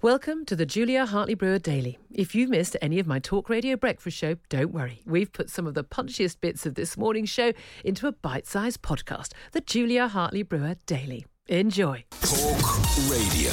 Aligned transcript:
Welcome 0.00 0.44
to 0.44 0.54
the 0.54 0.64
Julia 0.64 1.06
Hartley 1.06 1.34
Brewer 1.34 1.58
Daily. 1.58 1.98
If 2.12 2.32
you've 2.32 2.50
missed 2.50 2.76
any 2.80 3.00
of 3.00 3.08
my 3.08 3.18
talk 3.18 3.48
radio 3.48 3.74
breakfast 3.74 4.16
show, 4.16 4.36
don't 4.48 4.70
worry. 4.70 5.02
We've 5.04 5.32
put 5.32 5.50
some 5.50 5.66
of 5.66 5.74
the 5.74 5.82
punchiest 5.82 6.40
bits 6.40 6.64
of 6.66 6.76
this 6.76 6.96
morning's 6.96 7.30
show 7.30 7.52
into 7.84 8.06
a 8.06 8.12
bite 8.12 8.46
sized 8.46 8.80
podcast, 8.80 9.32
the 9.50 9.60
Julia 9.60 10.06
Hartley 10.06 10.44
Brewer 10.44 10.76
Daily. 10.86 11.26
Enjoy. 11.48 12.04
Talk 12.20 12.96
Radio. 13.10 13.50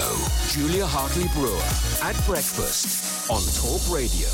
Julia 0.50 0.86
Hartley 0.86 1.28
Brewer 1.34 2.08
at 2.08 2.16
breakfast 2.28 3.32
on 3.32 3.42
Talk 3.56 3.82
Radio. 3.92 4.30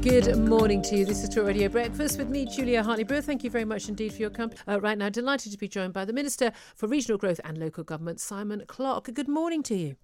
Good 0.00 0.38
morning 0.48 0.80
to 0.82 0.96
you. 0.96 1.04
This 1.04 1.24
is 1.24 1.28
Talk 1.28 1.46
Radio 1.46 1.68
Breakfast 1.68 2.18
with 2.18 2.28
me, 2.28 2.46
Julia 2.46 2.84
Hartley 2.84 3.02
Brewer. 3.02 3.20
Thank 3.20 3.42
you 3.42 3.50
very 3.50 3.64
much 3.64 3.88
indeed 3.88 4.12
for 4.12 4.20
your 4.20 4.30
company. 4.30 4.60
Uh, 4.68 4.80
right 4.80 4.96
now, 4.96 5.08
delighted 5.08 5.50
to 5.50 5.58
be 5.58 5.66
joined 5.66 5.92
by 5.92 6.04
the 6.04 6.12
Minister 6.12 6.52
for 6.76 6.86
Regional 6.86 7.18
Growth 7.18 7.40
and 7.42 7.58
Local 7.58 7.82
Government, 7.82 8.20
Simon 8.20 8.62
Clarke. 8.68 9.12
Good 9.12 9.26
morning 9.26 9.64
to 9.64 9.74
you. 9.74 9.96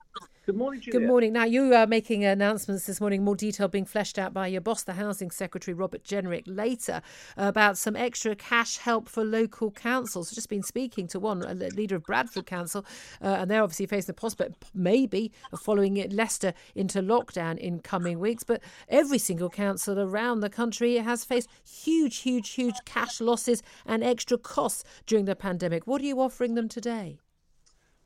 Good 0.46 0.56
morning, 0.56 0.82
Julia. 0.82 1.00
Good 1.00 1.08
morning. 1.08 1.32
Now, 1.32 1.44
you 1.44 1.72
are 1.72 1.86
making 1.86 2.22
announcements 2.22 2.84
this 2.84 3.00
morning, 3.00 3.24
more 3.24 3.34
detail 3.34 3.66
being 3.66 3.86
fleshed 3.86 4.18
out 4.18 4.34
by 4.34 4.48
your 4.48 4.60
boss, 4.60 4.82
the 4.82 4.92
Housing 4.92 5.30
Secretary, 5.30 5.72
Robert 5.72 6.04
Jenrick, 6.04 6.42
later 6.44 7.00
about 7.38 7.78
some 7.78 7.96
extra 7.96 8.36
cash 8.36 8.76
help 8.76 9.08
for 9.08 9.24
local 9.24 9.70
councils. 9.70 10.30
I've 10.30 10.34
just 10.34 10.50
been 10.50 10.62
speaking 10.62 11.08
to 11.08 11.18
one, 11.18 11.42
a 11.42 11.54
leader 11.54 11.96
of 11.96 12.04
Bradford 12.04 12.44
Council, 12.44 12.84
uh, 13.22 13.28
and 13.28 13.50
they're 13.50 13.62
obviously 13.62 13.86
facing 13.86 14.08
the 14.08 14.20
prospect, 14.20 14.66
maybe, 14.74 15.32
of 15.50 15.60
following 15.60 15.96
it, 15.96 16.12
Leicester 16.12 16.52
into 16.74 17.00
lockdown 17.00 17.56
in 17.56 17.80
coming 17.80 18.18
weeks. 18.18 18.44
But 18.44 18.62
every 18.90 19.18
single 19.18 19.48
council 19.48 19.98
around 19.98 20.40
the 20.40 20.50
country 20.50 20.96
has 20.96 21.24
faced 21.24 21.48
huge, 21.66 22.18
huge, 22.18 22.50
huge 22.50 22.76
cash 22.84 23.18
losses 23.18 23.62
and 23.86 24.04
extra 24.04 24.36
costs 24.36 24.84
during 25.06 25.24
the 25.24 25.36
pandemic. 25.36 25.86
What 25.86 26.02
are 26.02 26.06
you 26.06 26.20
offering 26.20 26.54
them 26.54 26.68
today? 26.68 27.20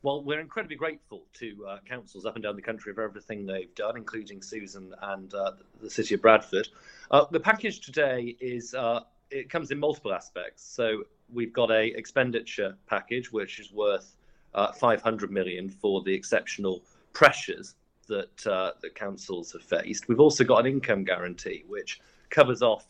Well, 0.01 0.23
we're 0.23 0.39
incredibly 0.39 0.77
grateful 0.77 1.25
to 1.33 1.65
uh, 1.67 1.79
councils 1.85 2.25
up 2.25 2.35
and 2.35 2.43
down 2.43 2.55
the 2.55 2.61
country 2.61 2.93
for 2.93 3.03
everything 3.03 3.45
they've 3.45 3.73
done, 3.75 3.97
including 3.97 4.41
Susan 4.41 4.93
and 5.01 5.33
uh, 5.33 5.51
the 5.81 5.89
city 5.89 6.15
of 6.15 6.21
Bradford. 6.21 6.69
Uh, 7.11 7.25
the 7.31 7.39
package 7.39 7.81
today 7.81 8.37
is 8.39 8.73
uh, 8.73 9.01
it 9.29 9.49
comes 9.49 9.71
in 9.71 9.79
multiple 9.79 10.13
aspects. 10.13 10.63
So 10.63 11.03
we've 11.33 11.51
got 11.51 11.69
a 11.69 11.87
expenditure 11.97 12.77
package 12.87 13.33
which 13.33 13.59
is 13.59 13.73
worth 13.73 14.15
uh, 14.53 14.71
500 14.71 15.31
million 15.31 15.67
for 15.69 16.01
the 16.01 16.13
exceptional 16.13 16.81
pressures 17.11 17.75
that 18.07 18.47
uh, 18.47 18.71
the 18.81 18.89
councils 18.89 19.51
have 19.51 19.63
faced. 19.63 20.07
We've 20.07 20.21
also 20.21 20.45
got 20.45 20.59
an 20.59 20.67
income 20.67 21.03
guarantee 21.03 21.65
which 21.67 21.99
covers 22.29 22.61
off 22.61 22.87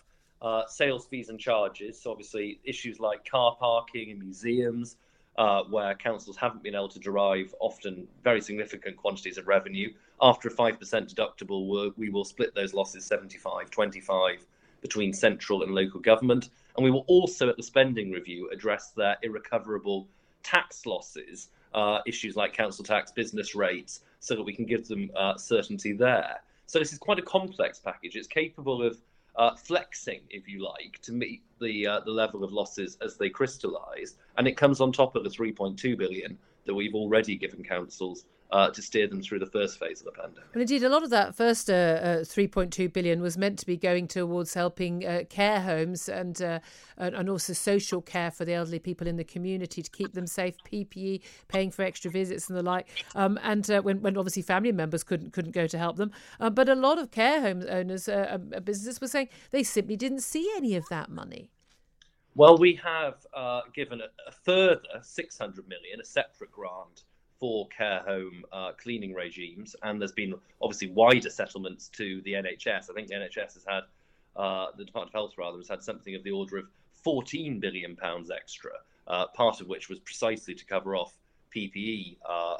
sales 0.68 1.08
fees 1.08 1.30
and 1.30 1.40
charges. 1.40 2.00
So 2.00 2.12
obviously 2.12 2.60
issues 2.64 3.00
like 3.00 3.28
car 3.28 3.58
parking 3.60 4.12
and 4.12 4.20
museums 4.20 4.98
uh, 5.40 5.64
where 5.64 5.96
councils 5.96 6.36
haven't 6.36 6.62
been 6.62 6.76
able 6.76 6.90
to 6.90 7.00
derive 7.00 7.56
often 7.62 8.06
very 8.24 8.42
significant 8.42 8.98
quantities 8.98 9.38
of 9.38 9.48
revenue. 9.48 9.92
After 10.22 10.50
a 10.50 10.54
5% 10.54 10.78
deductible, 10.78 11.94
we 11.98 12.10
will 12.10 12.26
split 12.26 12.54
those 12.54 12.74
losses 12.74 13.06
75 13.06 13.72
25 13.72 14.46
between 14.82 15.14
central 15.14 15.64
and 15.64 15.74
local 15.74 16.02
government. 16.02 16.50
And 16.76 16.84
we 16.84 16.92
will 16.92 17.06
also, 17.08 17.48
at 17.48 17.56
the 17.56 17.64
spending 17.64 18.12
review, 18.12 18.50
address 18.52 18.92
their 18.92 19.18
irrecoverable 19.24 20.08
tax 20.44 20.86
losses, 20.86 21.50
uh, 21.74 22.00
issues 22.06 22.36
like 22.36 22.52
council 22.52 22.84
tax, 22.84 23.12
business 23.12 23.56
rates, 23.56 24.02
so 24.20 24.36
that 24.36 24.44
we 24.44 24.54
can 24.54 24.66
give 24.66 24.90
them 24.90 25.10
uh, 25.16 25.38
certainty 25.38 25.94
there. 25.94 26.42
So 26.66 26.80
this 26.80 26.92
is 26.92 27.00
quite 27.00 27.18
a 27.18 27.24
complex 27.24 27.80
package. 27.80 28.18
It's 28.18 28.28
capable 28.28 28.84
of 28.84 29.00
uh, 29.36 29.56
flexing, 29.56 30.22
if 30.30 30.48
you 30.48 30.64
like, 30.64 31.00
to 31.02 31.12
meet 31.12 31.42
the 31.62 31.88
uh, 31.88 32.00
the 32.02 32.12
level 32.12 32.44
of 32.44 32.52
losses 32.52 32.98
as 33.02 33.18
they 33.18 33.30
crystallise, 33.30 34.16
and 34.38 34.48
it 34.48 34.58
comes 34.58 34.82
on 34.82 34.92
top 34.92 35.16
of 35.16 35.24
the 35.24 35.30
3.2 35.30 35.98
billion 35.98 36.38
that 36.66 36.74
we've 36.74 36.96
already 36.96 37.36
given 37.36 37.64
councils 37.64 38.26
uh, 38.52 38.70
to 38.72 38.82
steer 38.82 39.08
them 39.08 39.22
through 39.22 39.40
the 39.40 39.46
first 39.46 39.80
phase 39.80 40.00
of 40.00 40.06
the 40.06 40.12
pandemic. 40.12 40.44
And 40.54 40.62
indeed, 40.62 40.84
a 40.84 40.90
lot 40.90 41.04
of 41.04 41.12
that 41.12 41.36
first 41.36 41.70
uh, 41.70 41.74
uh, 41.74 42.18
3.2 42.20 42.92
billion 42.92 43.22
was 43.22 43.38
meant 43.38 43.60
to 43.60 43.66
be 43.66 43.78
going 43.78 44.08
towards 44.08 44.56
helping 44.56 45.06
uh, 45.06 45.24
care 45.30 45.62
homes 45.62 46.10
and, 46.10 46.42
uh, 46.42 46.60
and, 46.98 47.16
and 47.16 47.30
also 47.30 47.54
social 47.54 48.02
care 48.02 48.32
for 48.32 48.46
the 48.46 48.54
elderly 48.54 48.80
people 48.80 49.08
in 49.08 49.18
the 49.18 49.24
community 49.24 49.84
to 49.84 49.92
keep 49.92 50.14
them 50.14 50.26
safe, 50.26 50.56
PPE, 50.72 51.22
paying 51.48 51.70
for 51.70 51.84
extra 51.84 52.10
visits 52.10 52.50
and 52.50 52.58
the 52.58 52.64
like. 52.64 52.88
Um, 53.14 53.40
and 53.44 53.70
uh, 53.70 53.82
when, 53.82 54.02
when 54.02 54.18
obviously 54.18 54.42
family 54.42 54.72
members 54.72 55.04
couldn't 55.04 55.32
couldn't 55.32 55.52
go 55.52 55.68
to 55.68 55.78
help 55.78 55.98
them, 55.98 56.12
but 56.40 56.70
a 56.70 56.76
lot 56.76 56.98
of 56.98 57.12
care 57.12 57.42
home 57.42 57.64
owners, 57.70 58.10
um, 58.10 58.52
businesses 58.64 59.00
were 59.00 59.08
saying 59.08 59.30
they 59.52 59.64
simply 59.64 59.96
didn't 59.96 60.22
see 60.22 60.52
any 60.58 60.76
of 60.76 60.88
that 60.90 61.10
money. 61.10 61.52
Well, 62.36 62.58
we 62.58 62.80
have 62.84 63.26
given 63.74 64.02
a, 64.02 64.06
a 64.28 64.32
further 64.32 64.82
600 65.02 65.68
million, 65.68 66.00
a 66.02 66.06
separate 66.06 66.52
grant 66.52 67.04
for 67.40 67.68
care 67.70 68.02
home 68.06 68.44
uh, 68.52 68.72
cleaning 68.74 69.14
regimes, 69.14 69.76
and 69.84 70.00
there's 70.00 70.12
been 70.12 70.34
obviously 70.62 70.90
wider 70.92 71.30
settlements 71.30 71.88
to 71.90 72.22
the 72.22 72.34
NHS. 72.34 72.90
I 72.90 72.94
think 72.94 73.08
the 73.08 73.16
NHS 73.16 73.54
has 73.54 73.66
had, 73.68 73.84
uh, 74.36 74.68
the 74.78 74.84
Department 74.84 75.12
of 75.12 75.20
Health 75.20 75.34
rather, 75.38 75.58
has 75.58 75.70
had 75.70 75.82
something 75.82 76.16
of 76.16 76.24
the 76.24 76.32
order 76.32 76.58
of 76.58 76.66
14 77.04 77.60
billion 77.60 77.96
pounds 77.96 78.30
extra, 78.30 78.72
uh, 79.08 79.28
part 79.28 79.62
of 79.62 79.68
which 79.68 79.90
was 79.90 80.00
precisely 80.00 80.54
to 80.54 80.66
cover 80.66 80.96
off 80.96 81.18
PPE 81.56 82.18
uh, 82.28 82.54
uh, 82.54 82.58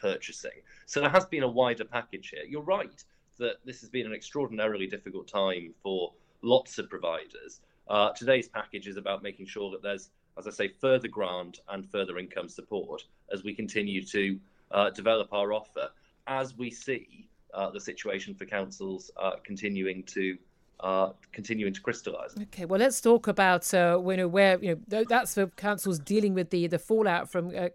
purchasing. 0.00 0.62
So 0.86 1.00
there 1.00 1.10
has 1.10 1.26
been 1.26 1.42
a 1.42 1.48
wider 1.48 1.84
package 1.84 2.30
here. 2.30 2.44
You're 2.48 2.62
right 2.62 3.04
that 3.38 3.56
this 3.64 3.80
has 3.80 3.90
been 3.90 4.06
an 4.06 4.14
extraordinarily 4.14 4.86
difficult 4.86 5.28
time 5.28 5.74
for 5.82 6.12
lots 6.42 6.78
of 6.78 6.88
providers. 6.88 7.60
Uh, 7.88 8.10
today's 8.12 8.48
package 8.48 8.88
is 8.88 8.96
about 8.96 9.22
making 9.22 9.46
sure 9.46 9.70
that 9.70 9.82
there's 9.82 10.10
as 10.38 10.46
I 10.46 10.50
say, 10.50 10.68
further 10.68 11.08
grant 11.08 11.60
and 11.68 11.88
further 11.90 12.18
income 12.18 12.48
support 12.48 13.04
as 13.32 13.42
we 13.42 13.54
continue 13.54 14.02
to 14.04 14.38
uh, 14.70 14.90
develop 14.90 15.32
our 15.32 15.52
offer, 15.52 15.88
as 16.26 16.56
we 16.56 16.70
see 16.70 17.28
uh, 17.54 17.70
the 17.70 17.80
situation 17.80 18.34
for 18.34 18.44
councils 18.44 19.10
uh, 19.16 19.36
continuing 19.44 20.02
to 20.04 20.36
uh, 20.80 21.10
continuing 21.32 21.72
to 21.72 21.80
crystallise. 21.80 22.34
Okay, 22.42 22.64
well, 22.64 22.78
let's 22.78 23.00
talk 23.00 23.26
about 23.28 23.72
uh, 23.72 24.00
you 24.06 24.16
know 24.16 24.28
where 24.28 24.58
you 24.62 24.80
know 24.90 25.04
that's 25.04 25.34
the 25.34 25.46
councils 25.56 25.98
dealing 25.98 26.34
with 26.34 26.50
the 26.50 26.66
the 26.66 26.78
fallout 26.78 27.30
from 27.30 27.48
uh, 27.56 27.68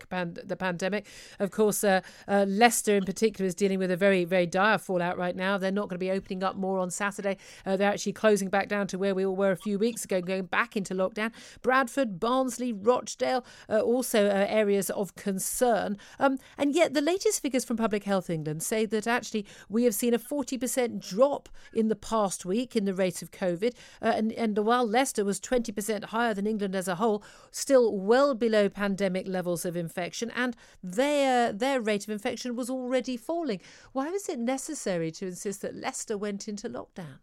the 0.46 0.56
pandemic. 0.56 1.08
Of 1.40 1.52
course, 1.52 1.84
uh, 1.84 2.02
uh, 2.28 2.46
Leicester 2.48 2.96
in 2.96 3.04
particular 3.04 3.48
is 3.48 3.56
dealing 3.56 3.80
with 3.80 3.92
a 3.92 3.98
very 3.98 4.24
very 4.24 4.46
dire 4.46 4.78
fallout 4.78 5.18
right 5.18 5.36
now. 5.36 5.58
They're 5.58 5.72
not 5.72 5.90
going 5.90 5.96
to 5.96 6.06
be 6.06 6.12
opening 6.12 6.44
up 6.44 6.56
more 6.56 6.78
on 6.80 6.92
Saturday. 6.92 7.38
Uh, 7.66 7.76
they're 7.76 7.92
actually 7.92 8.14
closing 8.14 8.50
back 8.50 8.68
down 8.68 8.88
to 8.88 8.98
where 8.98 9.16
we 9.16 9.26
all 9.26 9.36
were 9.36 9.52
a 9.52 9.58
few 9.58 9.80
weeks 9.80 10.06
ago, 10.06 10.22
going 10.22 10.46
back 10.46 10.78
into 10.78 10.94
lockdown. 10.94 11.32
Bradford, 11.62 12.20
Barnsley, 12.20 12.72
Rochdale, 12.72 13.44
also 13.70 14.28
areas 14.28 14.90
of 14.92 15.16
concern. 15.16 15.98
Um, 16.20 16.38
and 16.58 16.76
yet, 16.76 16.94
the 16.94 17.02
latest 17.02 17.42
figures 17.42 17.66
from 17.66 17.78
Public 17.78 18.04
Health 18.04 18.30
England 18.30 18.64
say 18.64 18.86
that 18.86 19.08
actually 19.08 19.46
we 19.70 19.84
have 19.86 19.96
seen 19.96 20.14
a 20.14 20.20
forty 20.20 20.58
percent 20.58 21.00
drop 21.00 21.50
in 21.74 21.88
the 21.88 21.96
past 21.96 22.46
week 22.46 22.76
in 22.76 22.86
the 22.86 22.91
the 22.92 22.98
rate 22.98 23.22
of 23.22 23.32
COVID. 23.32 23.74
Uh, 24.02 24.14
and, 24.16 24.32
and 24.34 24.58
while 24.60 24.86
Leicester 24.86 25.24
was 25.24 25.40
20% 25.40 26.06
higher 26.06 26.34
than 26.34 26.46
England 26.46 26.76
as 26.76 26.88
a 26.88 26.96
whole, 26.96 27.24
still 27.52 27.96
well 27.98 28.36
below 28.36 28.68
pandemic 28.70 29.28
levels 29.28 29.66
of 29.66 29.76
infection, 29.78 30.30
and 30.32 30.56
their, 30.84 31.54
their 31.54 31.80
rate 31.80 32.04
of 32.04 32.10
infection 32.10 32.56
was 32.56 32.70
already 32.70 33.16
falling. 33.18 33.62
Why 33.94 34.10
was 34.10 34.28
it 34.28 34.40
necessary 34.40 35.12
to 35.12 35.28
insist 35.28 35.62
that 35.62 35.76
Leicester 35.76 36.18
went 36.18 36.48
into 36.48 36.70
lockdown? 36.70 37.20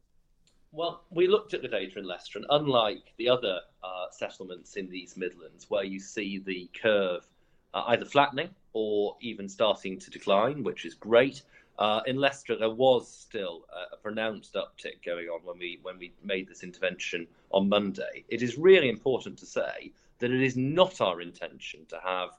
Well, 0.72 1.04
we 1.10 1.28
looked 1.28 1.54
at 1.54 1.62
the 1.62 1.68
data 1.68 1.98
in 1.98 2.06
Leicester, 2.06 2.38
and 2.38 2.46
unlike 2.50 3.12
the 3.16 3.28
other 3.28 3.60
uh, 3.82 4.06
settlements 4.10 4.76
in 4.76 4.88
these 4.88 5.16
Midlands, 5.16 5.66
where 5.68 5.84
you 5.84 5.98
see 5.98 6.38
the 6.38 6.70
curve 6.80 7.26
uh, 7.74 7.84
either 7.88 8.04
flattening 8.04 8.50
or 8.72 9.16
even 9.20 9.48
starting 9.48 9.98
to 9.98 10.10
decline, 10.10 10.62
which 10.62 10.84
is 10.84 10.94
great. 10.94 11.42
Uh, 11.78 12.00
in 12.06 12.16
Leicester, 12.16 12.56
there 12.56 12.70
was 12.70 13.08
still 13.08 13.64
a 13.92 13.96
pronounced 13.96 14.54
uptick 14.54 15.04
going 15.06 15.28
on 15.28 15.40
when 15.44 15.58
we 15.58 15.78
when 15.82 15.96
we 15.98 16.12
made 16.24 16.48
this 16.48 16.64
intervention 16.64 17.26
on 17.52 17.68
Monday. 17.68 18.24
It 18.28 18.42
is 18.42 18.58
really 18.58 18.88
important 18.88 19.38
to 19.38 19.46
say 19.46 19.92
that 20.18 20.32
it 20.32 20.42
is 20.42 20.56
not 20.56 21.00
our 21.00 21.20
intention 21.20 21.86
to 21.88 22.00
have 22.02 22.30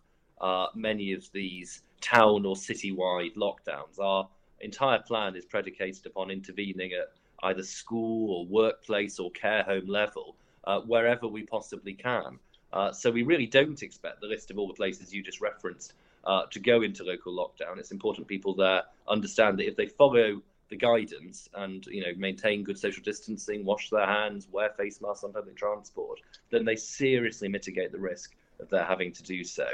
uh, 0.41 0.67
many 0.75 1.13
of 1.13 1.31
these 1.31 1.83
town 2.01 2.45
or 2.45 2.55
city-wide 2.55 3.35
lockdowns. 3.35 3.97
Our 3.99 4.27
entire 4.59 4.99
plan 4.99 5.35
is 5.37 5.45
predicated 5.45 6.05
upon 6.05 6.31
intervening 6.31 6.91
at 6.93 7.13
either 7.43 7.63
school 7.63 8.33
or 8.33 8.45
workplace 8.45 9.19
or 9.19 9.31
care 9.31 9.63
home 9.63 9.87
level 9.87 10.35
uh, 10.65 10.81
wherever 10.81 11.27
we 11.27 11.43
possibly 11.43 11.93
can. 11.93 12.39
Uh, 12.73 12.91
so 12.91 13.09
we 13.09 13.23
really 13.23 13.47
don't 13.47 13.81
expect 13.81 14.21
the 14.21 14.27
list 14.27 14.51
of 14.51 14.59
all 14.59 14.67
the 14.67 14.73
places 14.73 15.13
you 15.13 15.23
just 15.23 15.41
referenced 15.41 15.93
uh, 16.25 16.43
to 16.51 16.59
go 16.59 16.81
into 16.81 17.03
local 17.03 17.33
lockdown. 17.33 17.77
It's 17.77 17.91
important 17.91 18.27
people 18.27 18.53
there 18.53 18.83
understand 19.07 19.59
that 19.59 19.67
if 19.67 19.75
they 19.75 19.87
follow 19.87 20.41
the 20.69 20.75
guidance 20.75 21.49
and 21.55 21.85
you 21.87 22.01
know 22.01 22.11
maintain 22.17 22.63
good 22.63 22.77
social 22.77 23.03
distancing, 23.03 23.65
wash 23.65 23.89
their 23.89 24.05
hands, 24.05 24.47
wear 24.51 24.69
face 24.69 25.01
masks 25.01 25.23
on 25.23 25.33
public 25.33 25.55
transport, 25.55 26.19
then 26.51 26.65
they 26.65 26.75
seriously 26.75 27.47
mitigate 27.47 27.91
the 27.91 27.99
risk 27.99 28.35
of 28.59 28.69
their 28.69 28.83
having 28.83 29.11
to 29.11 29.23
do 29.23 29.43
so. 29.43 29.67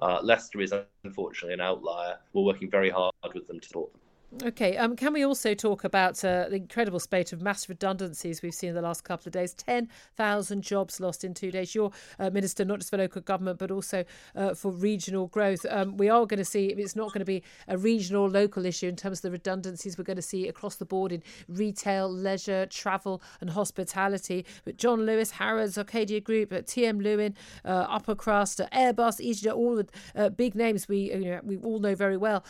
Uh, 0.00 0.20
Leicester 0.22 0.60
is 0.60 0.74
unfortunately 1.04 1.54
an 1.54 1.60
outlier. 1.60 2.16
We're 2.32 2.42
working 2.42 2.70
very 2.70 2.90
hard 2.90 3.14
with 3.34 3.46
them 3.46 3.60
to 3.60 3.68
support 3.68 3.92
them. 3.92 4.00
Okay, 4.40 4.78
um, 4.78 4.96
can 4.96 5.12
we 5.12 5.26
also 5.26 5.52
talk 5.52 5.84
about 5.84 6.24
uh, 6.24 6.48
the 6.48 6.56
incredible 6.56 6.98
spate 6.98 7.34
of 7.34 7.42
mass 7.42 7.68
redundancies 7.68 8.40
we've 8.40 8.54
seen 8.54 8.70
in 8.70 8.74
the 8.74 8.80
last 8.80 9.04
couple 9.04 9.28
of 9.28 9.32
days? 9.34 9.52
10,000 9.52 10.62
jobs 10.62 11.00
lost 11.00 11.22
in 11.22 11.34
two 11.34 11.50
days. 11.50 11.74
You're 11.74 11.90
uh, 12.18 12.30
Minister 12.30 12.64
not 12.64 12.78
just 12.78 12.90
for 12.90 12.96
local 12.96 13.20
government, 13.20 13.58
but 13.58 13.70
also 13.70 14.04
uh, 14.34 14.54
for 14.54 14.72
regional 14.72 15.26
growth. 15.26 15.66
Um, 15.68 15.98
we 15.98 16.08
are 16.08 16.24
going 16.24 16.38
to 16.38 16.46
see, 16.46 16.68
it's 16.68 16.96
not 16.96 17.08
going 17.08 17.20
to 17.20 17.26
be 17.26 17.42
a 17.68 17.76
regional, 17.76 18.26
local 18.26 18.64
issue 18.64 18.88
in 18.88 18.96
terms 18.96 19.18
of 19.18 19.22
the 19.22 19.32
redundancies 19.32 19.98
we're 19.98 20.04
going 20.04 20.16
to 20.16 20.22
see 20.22 20.48
across 20.48 20.76
the 20.76 20.86
board 20.86 21.12
in 21.12 21.22
retail, 21.46 22.10
leisure, 22.10 22.64
travel, 22.66 23.22
and 23.42 23.50
hospitality. 23.50 24.46
But 24.64 24.78
John 24.78 25.04
Lewis, 25.04 25.32
Harrods, 25.32 25.76
Arcadia 25.76 26.20
Group, 26.20 26.54
uh, 26.54 26.62
TM 26.62 27.02
Lewin, 27.02 27.36
uh, 27.66 27.86
Upper 27.86 28.14
Crust, 28.14 28.62
uh, 28.62 28.68
Airbus, 28.72 29.20
EasyJet, 29.20 29.54
all 29.54 29.76
the 29.76 30.30
big 30.30 30.54
names 30.54 30.88
we, 30.88 31.12
you 31.12 31.20
know, 31.20 31.40
we 31.44 31.58
all 31.58 31.80
know 31.80 31.94
very 31.94 32.16
well, 32.16 32.44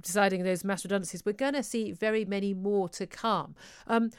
deciding 0.00 0.44
those 0.44 0.62
mass 0.62 0.84
redundancies. 0.92 1.24
We're 1.24 1.32
going 1.32 1.54
to 1.54 1.62
see 1.62 1.92
very 1.92 2.24
many 2.24 2.54
more 2.54 2.88
to 2.90 3.06
come. 3.06 3.54
Um, 3.86 4.10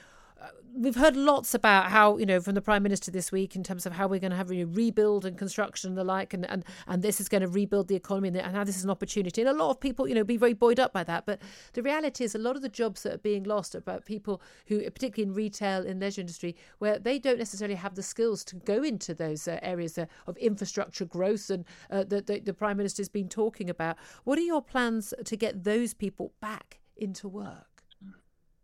we've 0.75 0.95
heard 0.95 1.15
lots 1.15 1.53
about 1.53 1.91
how 1.91 2.17
you 2.17 2.25
know 2.25 2.41
from 2.41 2.55
the 2.55 2.61
prime 2.61 2.81
minister 2.81 3.11
this 3.11 3.31
week 3.31 3.55
in 3.55 3.63
terms 3.63 3.85
of 3.85 3.93
how 3.93 4.07
we're 4.07 4.19
going 4.19 4.31
to 4.31 4.37
have 4.37 4.51
a 4.51 4.63
rebuild 4.65 5.25
and 5.25 5.37
construction 5.37 5.89
and 5.89 5.97
the 5.97 6.03
like 6.03 6.33
and 6.33 6.49
and, 6.49 6.65
and 6.87 7.03
this 7.03 7.21
is 7.21 7.29
going 7.29 7.41
to 7.41 7.47
rebuild 7.47 7.87
the 7.87 7.95
economy 7.95 8.29
and, 8.29 8.37
and 8.37 8.55
how 8.55 8.63
this 8.63 8.77
is 8.77 8.83
an 8.83 8.89
opportunity. 8.89 9.41
And 9.41 9.49
a 9.49 9.53
lot 9.53 9.69
of 9.69 9.79
people 9.79 10.07
you 10.07 10.15
know 10.15 10.23
be 10.23 10.37
very 10.37 10.53
buoyed 10.53 10.79
up 10.79 10.93
by 10.93 11.03
that. 11.03 11.25
But 11.25 11.41
the 11.73 11.83
reality 11.83 12.23
is 12.23 12.35
a 12.35 12.39
lot 12.39 12.55
of 12.55 12.61
the 12.61 12.69
jobs 12.69 13.03
that 13.03 13.13
are 13.13 13.19
being 13.19 13.43
lost 13.43 13.75
are 13.75 13.79
about 13.79 14.05
people 14.05 14.41
who 14.67 14.79
particularly 14.89 15.29
in 15.29 15.35
retail 15.35 15.85
in 15.85 15.99
leisure 15.99 16.21
industry 16.21 16.55
where 16.79 16.99
they 16.99 17.19
don't 17.19 17.39
necessarily 17.39 17.75
have 17.75 17.95
the 17.95 18.03
skills 18.03 18.43
to 18.45 18.55
go 18.55 18.83
into 18.83 19.13
those 19.13 19.47
uh, 19.47 19.59
areas 19.61 19.97
uh, 19.97 20.05
of 20.27 20.37
infrastructure 20.37 21.05
growth 21.05 21.49
and 21.49 21.65
uh, 21.91 22.03
that 22.03 22.27
the, 22.27 22.39
the 22.39 22.53
prime 22.53 22.77
minister's 22.77 23.09
been 23.09 23.29
talking 23.29 23.69
about. 23.69 23.97
What 24.23 24.37
are 24.37 24.41
your 24.41 24.61
plans 24.61 25.13
to 25.23 25.37
get 25.37 25.63
those 25.63 25.93
people 25.93 26.33
back 26.41 26.79
into 26.97 27.27
work? 27.27 27.72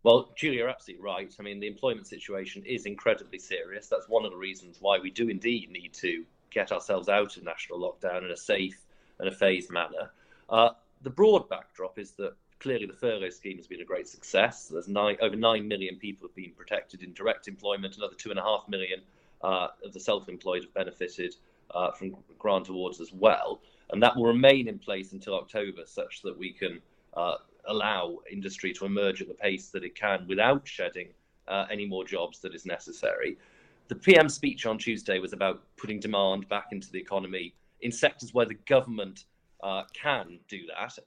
Well, 0.04 0.31
Julia, 0.36 0.60
you're 0.60 0.69
absolutely 0.69 1.04
right. 1.04 1.34
I 1.40 1.44
mean, 1.44 1.60
the 1.60 1.68
employment 1.68 2.07
situation 2.07 2.63
is 2.66 2.86
incredibly 2.86 3.40
serious. 3.40 3.88
That's 3.88 4.07
one 4.07 4.25
of 4.25 4.31
the 4.31 4.38
reasons 4.38 4.78
why 4.80 4.98
we 4.98 5.12
do 5.12 5.28
indeed 5.28 5.69
need 5.72 5.94
to 5.96 6.24
get 6.51 6.72
ourselves 6.72 7.10
out 7.10 7.36
of 7.36 7.44
national 7.44 7.80
lockdown 7.80 8.24
in 8.24 8.31
a 8.31 8.38
safe 8.38 8.86
and 9.19 9.28
a 9.28 9.31
phased 9.31 9.72
manner. 9.72 10.12
Uh, 10.50 10.69
the 11.01 11.10
broad 11.10 11.50
backdrop 11.50 12.00
is 12.00 12.12
that 12.12 12.34
clearly 12.60 12.86
the 12.86 12.94
furlough 12.94 13.30
scheme 13.30 13.57
has 13.57 13.68
been 13.68 13.81
a 13.81 13.86
great 13.86 14.07
success. 14.07 14.68
There's 14.68 14.88
nine, 14.88 15.18
over 15.22 15.36
9 15.36 15.68
million 15.68 15.98
people 15.98 16.28
have 16.28 16.36
been 16.36 16.51
protected 16.51 17.04
in 17.04 17.13
direct 17.13 17.48
employment, 17.48 17.98
another 17.98 18.16
2.5 18.16 18.69
million 18.69 19.01
uh, 19.42 19.68
of 19.84 19.94
the 19.94 20.00
self 20.00 20.30
employed 20.30 20.63
have 20.63 20.74
benefited 20.74 21.36
uh, 21.74 21.92
from 21.92 22.16
grant 22.38 22.69
awards 22.69 23.01
as 23.01 23.12
well. 23.13 23.62
And 23.92 24.01
that 24.04 24.16
will 24.16 24.28
remain 24.28 24.68
in 24.68 24.80
place 24.80 25.12
until 25.13 25.36
October, 25.36 25.81
such 25.86 26.22
that 26.24 26.38
we 26.38 26.51
can 26.51 26.81
uh, 27.13 27.36
allow 27.69 28.18
industry 28.31 28.74
to 28.74 28.86
emerge 28.86 29.21
at 29.21 29.27
the 29.27 29.33
pace 29.33 29.69
that 29.69 29.83
it 29.83 29.95
can 29.95 30.25
without 30.27 30.68
shedding 30.68 31.10
uh, 31.48 31.66
any 31.71 31.86
more 31.86 32.04
jobs 32.04 32.39
that 32.39 32.54
is 32.54 32.66
necessary. 32.66 33.38
The 33.88 33.95
PM 33.95 34.30
speech 34.30 34.66
on 34.66 34.77
Tuesday 34.77 35.19
was 35.19 35.33
about 35.33 35.63
putting 35.77 36.00
demand 36.00 36.48
back 36.50 36.68
into 36.71 36.92
the 36.92 37.00
economy 37.00 37.56
in 37.81 37.92
sectors 37.92 38.33
where 38.33 38.45
the 38.45 38.60
government 38.68 39.25
uh, 39.63 39.83
can 39.94 40.39
do 40.48 40.60
that. 40.68 40.98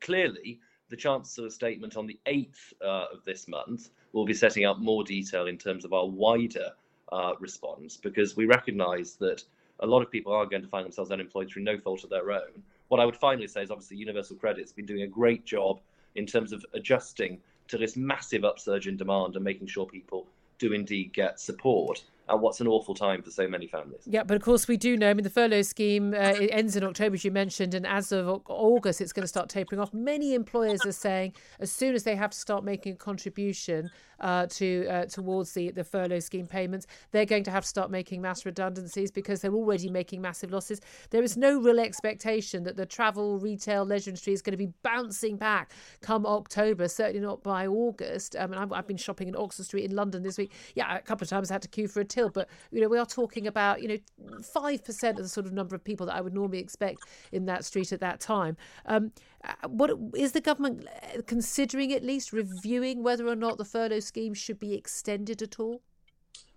Clearly, 0.00 0.60
the 0.88 0.96
Chancellor's 0.96 1.54
statement 1.54 1.96
on 1.96 2.06
the 2.06 2.18
8th 2.26 2.72
uh, 2.82 3.06
of 3.12 3.24
this 3.24 3.46
month 3.46 3.90
will 4.12 4.24
be 4.24 4.34
setting 4.34 4.64
out 4.64 4.80
more 4.80 5.04
detail 5.04 5.46
in 5.46 5.56
terms 5.56 5.84
of 5.84 5.92
our 5.92 6.06
wider 6.06 6.70
uh, 7.12 7.32
response 7.38 7.96
because 7.96 8.36
we 8.36 8.46
recognise 8.46 9.14
that 9.16 9.42
a 9.80 9.86
lot 9.86 10.02
of 10.02 10.10
people 10.10 10.32
are 10.32 10.46
going 10.46 10.62
to 10.62 10.68
find 10.68 10.84
themselves 10.84 11.10
unemployed 11.10 11.48
through 11.48 11.62
no 11.62 11.78
fault 11.78 12.04
of 12.04 12.10
their 12.10 12.32
own. 12.32 12.62
What 12.88 13.00
I 13.00 13.04
would 13.04 13.16
finally 13.16 13.46
say 13.46 13.62
is 13.62 13.70
obviously 13.70 13.96
Universal 13.98 14.36
Credit's 14.36 14.72
been 14.72 14.86
doing 14.86 15.02
a 15.02 15.06
great 15.06 15.44
job 15.44 15.80
in 16.14 16.26
terms 16.26 16.52
of 16.52 16.64
adjusting 16.74 17.38
to 17.68 17.78
this 17.78 17.96
massive 17.96 18.44
upsurge 18.44 18.88
in 18.88 18.96
demand 18.96 19.36
and 19.36 19.44
making 19.44 19.66
sure 19.66 19.86
people 19.86 20.26
do 20.58 20.72
indeed 20.72 21.12
get 21.12 21.40
support 21.40 22.04
and 22.30 22.40
what's 22.40 22.60
an 22.60 22.68
awful 22.68 22.94
time 22.94 23.22
for 23.22 23.30
so 23.30 23.48
many 23.48 23.66
families. 23.66 24.02
Yeah, 24.06 24.22
but 24.22 24.36
of 24.36 24.42
course 24.42 24.68
we 24.68 24.76
do 24.76 24.96
know. 24.96 25.10
I 25.10 25.14
mean, 25.14 25.24
the 25.24 25.30
furlough 25.30 25.62
scheme 25.62 26.14
uh, 26.14 26.34
it 26.40 26.50
ends 26.52 26.76
in 26.76 26.84
October, 26.84 27.14
as 27.14 27.24
you 27.24 27.30
mentioned, 27.30 27.74
and 27.74 27.86
as 27.86 28.12
of 28.12 28.42
August, 28.46 29.00
it's 29.00 29.12
going 29.12 29.24
to 29.24 29.28
start 29.28 29.48
tapering 29.48 29.80
off. 29.80 29.92
Many 29.92 30.34
employers 30.34 30.84
are 30.86 30.92
saying 30.92 31.34
as 31.58 31.72
soon 31.72 31.94
as 31.94 32.04
they 32.04 32.16
have 32.16 32.30
to 32.30 32.38
start 32.38 32.64
making 32.64 32.94
a 32.94 32.96
contribution 32.96 33.90
uh, 34.20 34.46
to 34.46 34.86
uh, 34.86 35.06
towards 35.06 35.52
the 35.52 35.70
the 35.70 35.82
furlough 35.82 36.20
scheme 36.20 36.46
payments, 36.46 36.86
they're 37.10 37.24
going 37.24 37.44
to 37.44 37.50
have 37.50 37.64
to 37.64 37.68
start 37.68 37.90
making 37.90 38.20
mass 38.20 38.44
redundancies 38.44 39.10
because 39.10 39.40
they're 39.40 39.54
already 39.54 39.88
making 39.88 40.20
massive 40.20 40.52
losses. 40.52 40.80
There 41.10 41.22
is 41.22 41.36
no 41.36 41.58
real 41.60 41.80
expectation 41.80 42.62
that 42.64 42.76
the 42.76 42.86
travel, 42.86 43.38
retail, 43.38 43.84
leisure 43.84 44.10
industry 44.10 44.32
is 44.32 44.42
going 44.42 44.52
to 44.52 44.58
be 44.58 44.72
bouncing 44.82 45.36
back 45.36 45.72
come 46.00 46.26
October. 46.26 46.86
Certainly 46.86 47.20
not 47.20 47.42
by 47.42 47.66
August. 47.66 48.36
I 48.38 48.46
mean, 48.46 48.58
I've, 48.58 48.72
I've 48.72 48.86
been 48.86 48.96
shopping 48.96 49.28
in 49.28 49.36
Oxford 49.36 49.64
Street 49.64 49.84
in 49.84 49.96
London 49.96 50.22
this 50.22 50.38
week. 50.38 50.52
Yeah, 50.74 50.96
a 50.96 51.00
couple 51.00 51.24
of 51.24 51.30
times 51.30 51.50
I 51.50 51.54
had 51.54 51.62
to 51.62 51.68
queue 51.68 51.88
for 51.88 52.00
a 52.00 52.04
till, 52.04 52.19
but 52.28 52.48
you 52.70 52.80
know 52.80 52.88
we 52.88 52.98
are 52.98 53.06
talking 53.06 53.46
about 53.46 53.82
you 53.82 53.88
know 53.88 53.96
five 54.42 54.84
percent 54.84 55.18
of 55.18 55.24
the 55.24 55.28
sort 55.28 55.46
of 55.46 55.52
number 55.52 55.74
of 55.74 55.82
people 55.82 56.06
that 56.06 56.14
I 56.14 56.20
would 56.20 56.34
normally 56.34 56.58
expect 56.58 56.98
in 57.32 57.46
that 57.46 57.64
street 57.64 57.92
at 57.92 58.00
that 58.00 58.20
time. 58.20 58.56
Um, 58.86 59.12
uh, 59.44 59.68
what 59.68 59.90
is 60.14 60.32
the 60.32 60.40
government 60.40 60.86
uh, 60.86 61.22
considering 61.26 61.92
at 61.92 62.04
least 62.04 62.32
reviewing 62.32 63.02
whether 63.02 63.26
or 63.26 63.36
not 63.36 63.58
the 63.58 63.64
furlough 63.64 64.00
scheme 64.00 64.34
should 64.34 64.58
be 64.58 64.74
extended 64.74 65.40
at 65.40 65.58
all? 65.58 65.80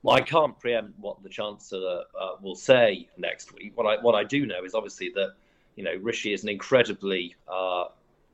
Well, 0.01 0.17
I 0.17 0.21
can't 0.21 0.59
preempt 0.59 0.99
what 0.99 1.23
the 1.23 1.29
chancellor 1.29 2.03
uh, 2.19 2.35
will 2.41 2.55
say 2.55 3.07
next 3.17 3.53
week. 3.53 3.71
What 3.75 3.85
I 3.85 4.01
what 4.01 4.15
I 4.15 4.23
do 4.23 4.45
know 4.45 4.65
is 4.65 4.75
obviously 4.75 5.11
that 5.15 5.33
you 5.75 5.83
know 5.83 5.95
Rishi 6.01 6.33
is 6.33 6.43
an 6.43 6.49
incredibly 6.49 7.35
uh, 7.47 7.85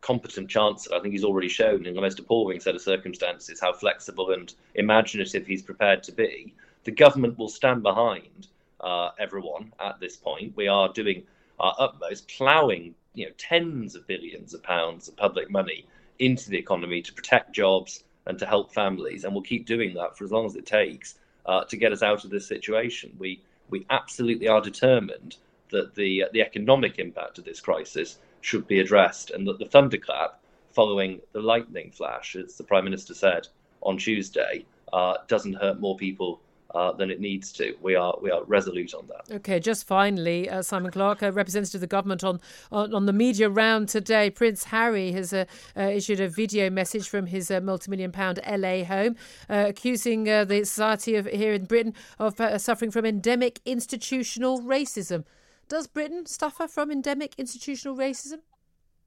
competent 0.01 0.49
chancellor. 0.49 0.97
I 0.97 1.01
think 1.01 1.13
he's 1.13 1.23
already 1.23 1.49
shown 1.49 1.85
in 1.85 1.93
the 1.93 2.01
most 2.01 2.19
appalling 2.19 2.59
set 2.59 2.75
of 2.75 2.81
circumstances 2.81 3.59
how 3.59 3.73
flexible 3.73 4.31
and 4.31 4.53
imaginative 4.75 5.45
he's 5.45 5.61
prepared 5.61 6.03
to 6.03 6.11
be. 6.11 6.53
The 6.83 6.91
government 6.91 7.37
will 7.37 7.49
stand 7.49 7.83
behind 7.83 8.47
uh, 8.79 9.11
everyone 9.19 9.73
at 9.79 9.99
this 9.99 10.15
point. 10.15 10.55
We 10.55 10.67
are 10.67 10.91
doing 10.91 11.23
our 11.59 11.75
utmost, 11.77 12.27
ploughing 12.29 12.95
you 13.13 13.25
know 13.25 13.31
tens 13.37 13.95
of 13.95 14.07
billions 14.07 14.53
of 14.53 14.63
pounds 14.63 15.07
of 15.07 15.17
public 15.17 15.49
money 15.49 15.85
into 16.19 16.49
the 16.49 16.57
economy 16.57 17.01
to 17.01 17.13
protect 17.13 17.53
jobs 17.53 18.03
and 18.25 18.37
to 18.39 18.45
help 18.45 18.73
families, 18.73 19.23
and 19.23 19.33
we'll 19.33 19.41
keep 19.41 19.65
doing 19.65 19.93
that 19.95 20.17
for 20.17 20.23
as 20.23 20.31
long 20.31 20.45
as 20.45 20.55
it 20.55 20.65
takes 20.65 21.15
uh, 21.45 21.63
to 21.65 21.77
get 21.77 21.91
us 21.91 22.03
out 22.03 22.23
of 22.23 22.29
this 22.29 22.47
situation. 22.47 23.13
We 23.17 23.41
we 23.69 23.85
absolutely 23.89 24.47
are 24.47 24.61
determined 24.61 25.35
that 25.71 25.95
the 25.95 26.25
the 26.31 26.41
economic 26.41 26.99
impact 26.99 27.37
of 27.37 27.45
this 27.45 27.59
crisis 27.59 28.19
should 28.41 28.67
be 28.67 28.79
addressed, 28.79 29.31
and 29.31 29.45
that 29.47 29.59
the 29.59 29.65
thunderclap 29.65 30.39
following 30.71 31.19
the 31.33 31.41
lightning 31.41 31.91
flash, 31.91 32.35
as 32.35 32.55
the 32.55 32.63
prime 32.63 32.85
minister 32.85 33.13
said 33.13 33.47
on 33.81 33.97
Tuesday, 33.97 34.65
uh, 34.93 35.15
doesn't 35.27 35.53
hurt 35.53 35.79
more 35.79 35.97
people 35.97 36.39
uh, 36.75 36.91
than 36.91 37.09
it 37.09 37.19
needs 37.19 37.51
to. 37.51 37.75
We 37.81 37.95
are 37.95 38.15
we 38.21 38.29
are 38.31 38.43
resolute 38.43 38.93
on 38.93 39.07
that. 39.07 39.35
Okay, 39.37 39.59
just 39.59 39.87
finally, 39.87 40.49
uh, 40.49 40.61
Simon 40.61 40.91
Clarke, 40.91 41.21
a 41.21 41.31
representative 41.31 41.75
of 41.75 41.81
the 41.81 41.87
government 41.87 42.23
on, 42.23 42.39
on, 42.71 42.93
on 42.93 43.05
the 43.05 43.13
media 43.13 43.49
round 43.49 43.89
today. 43.89 44.29
Prince 44.29 44.65
Harry 44.65 45.11
has 45.11 45.33
uh, 45.33 45.45
uh 45.75 45.81
issued 45.81 46.19
a 46.19 46.27
video 46.27 46.69
message 46.69 47.09
from 47.09 47.25
his 47.27 47.49
uh, 47.49 47.59
multi-million 47.59 48.11
pound 48.11 48.39
LA 48.47 48.83
home, 48.83 49.15
uh, 49.49 49.65
accusing 49.67 50.25
the 50.25 50.61
society 50.63 51.15
of 51.15 51.25
here 51.25 51.53
in 51.53 51.65
Britain 51.65 51.93
of 52.19 52.35
suffering 52.61 52.91
from 52.91 53.05
endemic 53.05 53.59
institutional 53.65 54.61
racism. 54.61 55.23
Does 55.67 55.87
Britain 55.87 56.25
suffer 56.25 56.67
from 56.67 56.91
endemic 56.91 57.33
institutional 57.37 57.95
racism? 57.95 58.39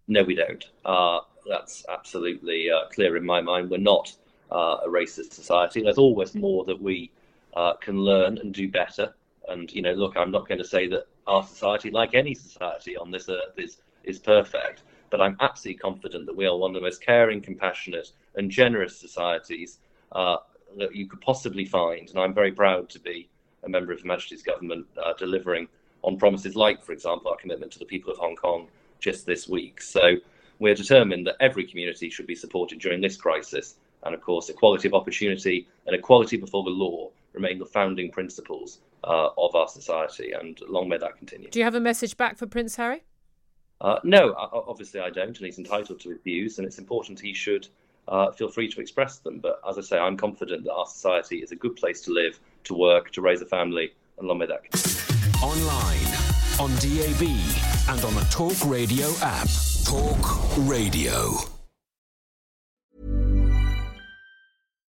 No, 0.09 0.23
we 0.25 0.35
don't. 0.35 0.65
that's 1.49 1.85
absolutely 1.89 2.71
clear 2.93 3.17
in 3.17 3.25
my 3.25 3.41
mind. 3.41 3.71
We're 3.71 3.79
not 3.79 4.15
a 4.51 4.89
racist 4.89 5.33
society. 5.33 5.83
There's 5.83 5.99
always 5.99 6.35
more 6.35 6.65
that 6.65 6.81
we 6.83 7.13
uh, 7.55 7.75
can 7.75 7.99
learn 7.99 8.39
and 8.39 8.55
do 8.55 8.69
better. 8.69 9.15
And 9.49 9.73
you 9.73 9.83
know, 9.83 9.93
look, 9.93 10.17
I'm 10.17 10.31
not 10.31 10.49
going 10.49 10.59
to 10.59 10.67
say 10.67 10.87
that 10.89 11.07
our 11.27 11.43
society, 11.43 11.91
like 11.91 12.15
any 12.15 12.35
society 12.35 12.97
on 12.97 13.11
this 13.11 13.29
earth, 13.29 13.59
is 13.59 13.79
is 14.05 14.19
perfect. 14.19 14.83
But 15.11 15.21
I'm 15.21 15.37
absolutely 15.41 15.79
confident 15.79 16.27
that 16.27 16.37
we 16.37 16.47
are 16.47 16.57
one 16.57 16.71
of 16.71 16.75
the 16.75 16.81
most 16.81 17.03
caring, 17.03 17.43
compassionate, 17.43 18.13
and 18.35 18.51
generous 18.51 18.97
societies 18.97 19.79
uh, 20.13 20.39
that 20.79 20.95
you 20.95 21.07
could 21.07 21.21
possibly 21.21 21.67
find. 21.67 22.09
And 22.09 22.19
I'm 22.19 22.33
very 22.33 22.53
proud 22.53 22.89
to 22.91 22.99
be 22.99 23.29
a 23.63 23.69
member 23.69 23.93
of 23.93 24.01
Her 24.01 24.07
Majesty's 24.07 24.43
government 24.43 24.87
uh, 25.03 25.13
delivering 25.19 25.69
on 26.03 26.17
promises 26.17 26.57
like, 26.57 26.83
for 26.83 26.93
example, 26.93 27.31
our 27.31 27.37
commitment 27.37 27.73
to 27.73 27.79
the 27.79 27.85
people 27.85 28.11
of 28.11 28.19
Hong 28.19 28.37
Kong 28.37 28.69
just 29.01 29.27
this 29.27 29.49
week. 29.49 29.83
So 29.83 30.17
we're 30.59 30.75
determined 30.75 31.27
that 31.27 31.37
every 31.41 31.65
community 31.65 32.09
should 32.09 32.27
be 32.27 32.35
supported 32.35 32.79
during 32.81 33.01
this 33.01 33.17
crisis. 33.17 33.77
And 34.05 34.15
of 34.15 34.21
course, 34.21 34.49
equality 34.49 34.89
of 34.89 34.95
opportunity 34.95 35.69
and 35.87 35.95
equality 35.95 36.37
before 36.37 36.65
the 36.65 36.71
law 36.71 37.11
remain 37.33 37.59
the 37.59 37.67
founding 37.67 38.11
principles 38.11 38.81
uh, 39.05 39.29
of 39.37 39.55
our 39.55 39.69
society. 39.69 40.33
And 40.33 40.61
long 40.69 40.89
may 40.89 40.99
that 40.99 41.17
continue. 41.17 41.51
Do 41.51 41.59
you 41.59 41.65
have 41.65 41.75
a 41.75 41.81
message 41.81 42.17
back 42.17 42.37
for 42.37 42.47
Prince 42.47 42.77
Harry? 42.77 43.03
Uh, 43.81 43.99
no, 44.05 44.33
obviously 44.37 45.01
I 45.01 45.11
don't, 45.11 45.37
and 45.37 45.45
he's 45.45 45.59
entitled 45.59 45.99
to 46.01 46.11
his 46.11 46.21
views, 46.23 46.59
and 46.59 46.67
it's 46.67 46.79
important 46.79 47.19
he 47.19 47.35
should 47.35 47.67
uh, 48.07 48.31
feel 48.31 48.49
free 48.49 48.69
to 48.69 48.81
express 48.81 49.19
them. 49.19 49.41
But 49.41 49.61
as 49.69 49.77
I 49.77 49.81
say, 49.81 49.99
I'm 49.99 50.17
confident 50.17 50.65
that 50.65 50.73
our 50.73 50.87
society 50.87 51.39
is 51.39 51.51
a 51.51 51.57
good 51.57 51.75
place 51.75 52.01
to 52.03 52.13
live, 52.13 52.39
to 52.65 52.75
work, 52.75 53.11
to 53.13 53.21
raise 53.21 53.43
a 53.43 53.47
family, 53.47 53.93
and 54.19 54.29
long 54.29 54.39
may 54.39 54.47
that 54.47 54.63
continue. 54.71 55.33
Online, 55.43 56.07
on 56.61 56.71
DAB, 56.77 57.23
and 57.89 58.05
on 58.05 58.15
the 58.15 58.27
Talk 58.31 58.65
Radio 58.65 59.11
app. 59.21 59.49
Talk 59.85 60.57
Radio. 60.59 61.52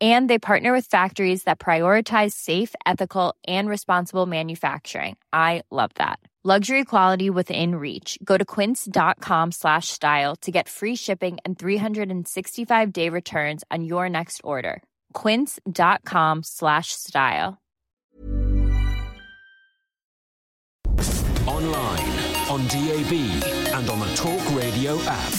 and 0.00 0.28
they 0.28 0.38
partner 0.38 0.72
with 0.72 0.86
factories 0.86 1.44
that 1.44 1.58
prioritize 1.58 2.32
safe 2.32 2.74
ethical 2.84 3.34
and 3.46 3.68
responsible 3.68 4.26
manufacturing. 4.26 5.16
I 5.32 5.62
love 5.70 5.90
that. 5.94 6.20
Luxury 6.46 6.84
quality 6.84 7.28
within 7.28 7.74
reach. 7.74 8.20
Go 8.22 8.38
to 8.38 8.44
quince.com 8.44 9.50
slash 9.50 9.88
style 9.88 10.36
to 10.42 10.52
get 10.52 10.68
free 10.68 10.94
shipping 10.94 11.38
and 11.44 11.58
365 11.58 12.92
day 12.92 13.08
returns 13.08 13.64
on 13.72 13.82
your 13.82 14.08
next 14.08 14.40
order. 14.44 14.80
quince.com 15.12 16.44
slash 16.44 16.92
style. 16.92 17.58
Online 21.48 22.16
on 22.48 22.64
dab 22.68 23.12
and 23.74 23.90
on 23.90 23.98
the 23.98 24.14
talk 24.14 24.54
radio 24.54 24.96
app. 25.00 25.32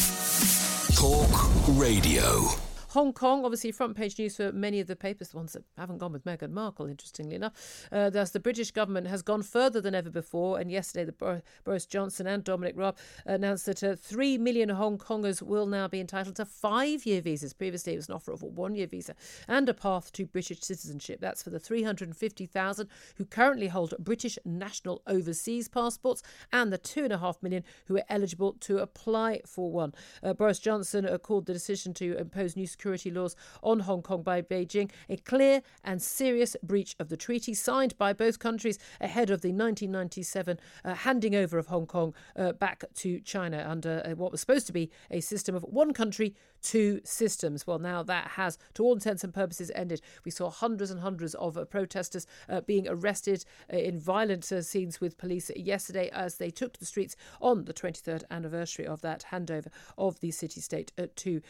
Talk 0.94 1.30
radio 1.70 2.67
Hong 2.90 3.12
Kong, 3.12 3.44
obviously 3.44 3.72
front 3.72 3.98
page 3.98 4.18
news 4.18 4.38
for 4.38 4.52
many 4.52 4.80
of 4.80 4.88
the 4.88 4.96
papers, 4.96 5.30
the 5.30 5.38
ones 5.38 5.54
that 5.54 5.64
haven't 5.78 5.98
gone 5.98 6.14
with 6.14 6.24
Meghan 6.24 6.52
Markle, 6.52 6.88
interestingly 6.88 7.36
enough. 7.36 7.88
Uh, 7.92 8.10
thus, 8.10 8.32
the 8.32 8.40
British 8.40 8.72
government 8.72 9.08
has 9.08 9.22
gone 9.22 9.44
further 9.44 9.82
than 9.82 9.94
ever 9.94 10.10
before, 10.10 10.60
and 10.60 10.72
yesterday 10.72 11.06
the 11.06 11.42
Boris 11.64 11.86
Johnson 11.86 12.28
and 12.28 12.44
Dominic 12.44 12.76
Raab 12.78 12.98
announced 13.26 13.66
that 13.66 13.84
uh, 13.84 13.96
three 13.96 14.38
million 14.38 14.70
Hong 14.70 14.98
Kongers 14.98 15.42
will 15.42 15.66
now 15.66 15.88
be 15.88 16.00
entitled 16.00 16.38
to 16.38 16.46
five-year 16.46 17.22
visas. 17.22 17.54
Previously, 17.54 17.94
it 17.94 17.98
was 17.98 18.08
an 18.08 18.16
offer 18.16 18.32
of 18.32 18.42
a 18.42 18.48
one-year 18.48 18.88
visa 18.88 19.16
and 19.48 19.68
a 19.68 19.74
path 19.74 20.12
to 20.14 20.26
British 20.26 20.62
citizenship. 20.62 21.20
That's 21.20 21.44
for 21.44 21.50
the 21.50 21.60
350,000 21.60 22.88
who 23.18 23.26
currently 23.26 23.68
hold 23.68 23.94
British 24.00 24.38
national 24.46 25.02
overseas 25.08 25.68
passports 25.68 26.24
and 26.54 26.72
the 26.72 26.78
two 26.78 27.04
and 27.04 27.14
a 27.14 27.18
half 27.18 27.42
million 27.44 27.64
who 27.88 27.98
are 27.98 28.04
eligible 28.10 28.54
to 28.62 28.78
apply 28.78 29.42
for 29.46 29.72
one. 29.72 29.94
Uh, 30.24 30.34
Boris 30.34 30.60
Johnson 30.60 31.06
uh, 31.06 31.18
called 31.18 31.46
the 31.46 31.54
decision 31.54 31.94
to 31.96 32.18
impose 32.18 32.56
new 32.56 32.68
security 32.78 33.10
laws 33.10 33.36
on 33.64 33.80
Hong 33.80 34.04
Kong 34.04 34.22
by 34.22 34.40
Beijing, 34.40 34.92
a 35.10 35.18
clear 35.18 35.64
and 35.84 36.00
serious 36.00 36.56
breach 36.62 36.96
of 37.00 37.10
the 37.10 37.18
treaty 37.18 37.56
signed 37.56 37.98
by 37.98 38.14
both 38.14 38.38
countries 38.38 38.78
ahead 39.02 39.32
of 39.32 39.42
the 39.42 39.50
1997 39.50 40.60
uh, 40.86 40.94
handing 40.94 41.36
over 41.36 41.58
of 41.58 41.68
Hong 41.68 41.88
Kong 41.88 42.14
uh, 42.36 42.52
back 42.52 42.84
to 42.94 43.20
China 43.22 43.66
under 43.68 44.04
uh, 44.06 44.12
what 44.12 44.32
was 44.32 44.42
supposed 44.42 44.68
to 44.68 44.74
be 44.74 44.92
a 45.10 45.22
system 45.22 45.56
of 45.56 45.64
one 45.64 45.92
country, 45.92 46.36
two 46.62 47.02
systems. 47.04 47.66
Well, 47.66 47.80
now 47.80 48.04
that 48.04 48.28
has, 48.30 48.60
to 48.76 48.84
all 48.84 48.94
intents 48.94 49.24
and 49.24 49.34
purposes, 49.34 49.72
ended. 49.74 50.02
We 50.24 50.30
saw 50.30 50.52
hundreds 50.52 50.92
and 50.92 51.00
hundreds 51.00 51.34
of 51.36 51.58
uh, 51.58 51.66
protesters 51.66 52.28
uh, 52.48 52.62
being 52.62 52.88
arrested 52.88 53.44
uh, 53.74 53.78
in 53.78 54.00
violent 54.00 54.46
scenes 54.46 55.02
with 55.02 55.18
police 55.18 55.50
yesterday 55.56 56.12
as 56.14 56.36
they 56.36 56.52
took 56.52 56.74
to 56.74 56.80
the 56.80 56.86
streets 56.86 57.16
on 57.42 57.66
the 57.66 57.74
23rd 57.74 58.24
anniversary 58.30 58.86
of 58.86 59.02
that 59.02 59.26
handover 59.32 59.68
of 59.98 60.20
the 60.20 60.30
city 60.30 60.62
state 60.62 60.92
to 61.16 61.42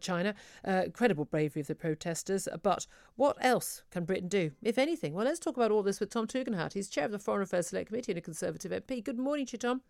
China. 0.00 0.27
Uh, 0.66 0.82
incredible 0.86 1.24
bravery 1.24 1.60
of 1.60 1.66
the 1.66 1.74
protesters. 1.74 2.48
But 2.62 2.86
what 3.16 3.36
else 3.40 3.82
can 3.90 4.04
Britain 4.04 4.28
do, 4.28 4.52
if 4.62 4.78
anything? 4.78 5.14
Well, 5.14 5.24
let's 5.24 5.38
talk 5.38 5.56
about 5.56 5.70
all 5.70 5.82
this 5.82 6.00
with 6.00 6.10
Tom 6.10 6.26
Tugendhat. 6.26 6.72
He's 6.72 6.88
chair 6.88 7.04
of 7.04 7.12
the 7.12 7.18
Foreign 7.18 7.42
Affairs 7.42 7.68
Select 7.68 7.88
Committee 7.88 8.12
and 8.12 8.18
a 8.18 8.22
Conservative 8.22 8.72
MP. 8.72 9.02
Good 9.02 9.18
morning 9.18 9.46
to 9.46 9.52
you, 9.52 9.58
Tom. 9.58 9.82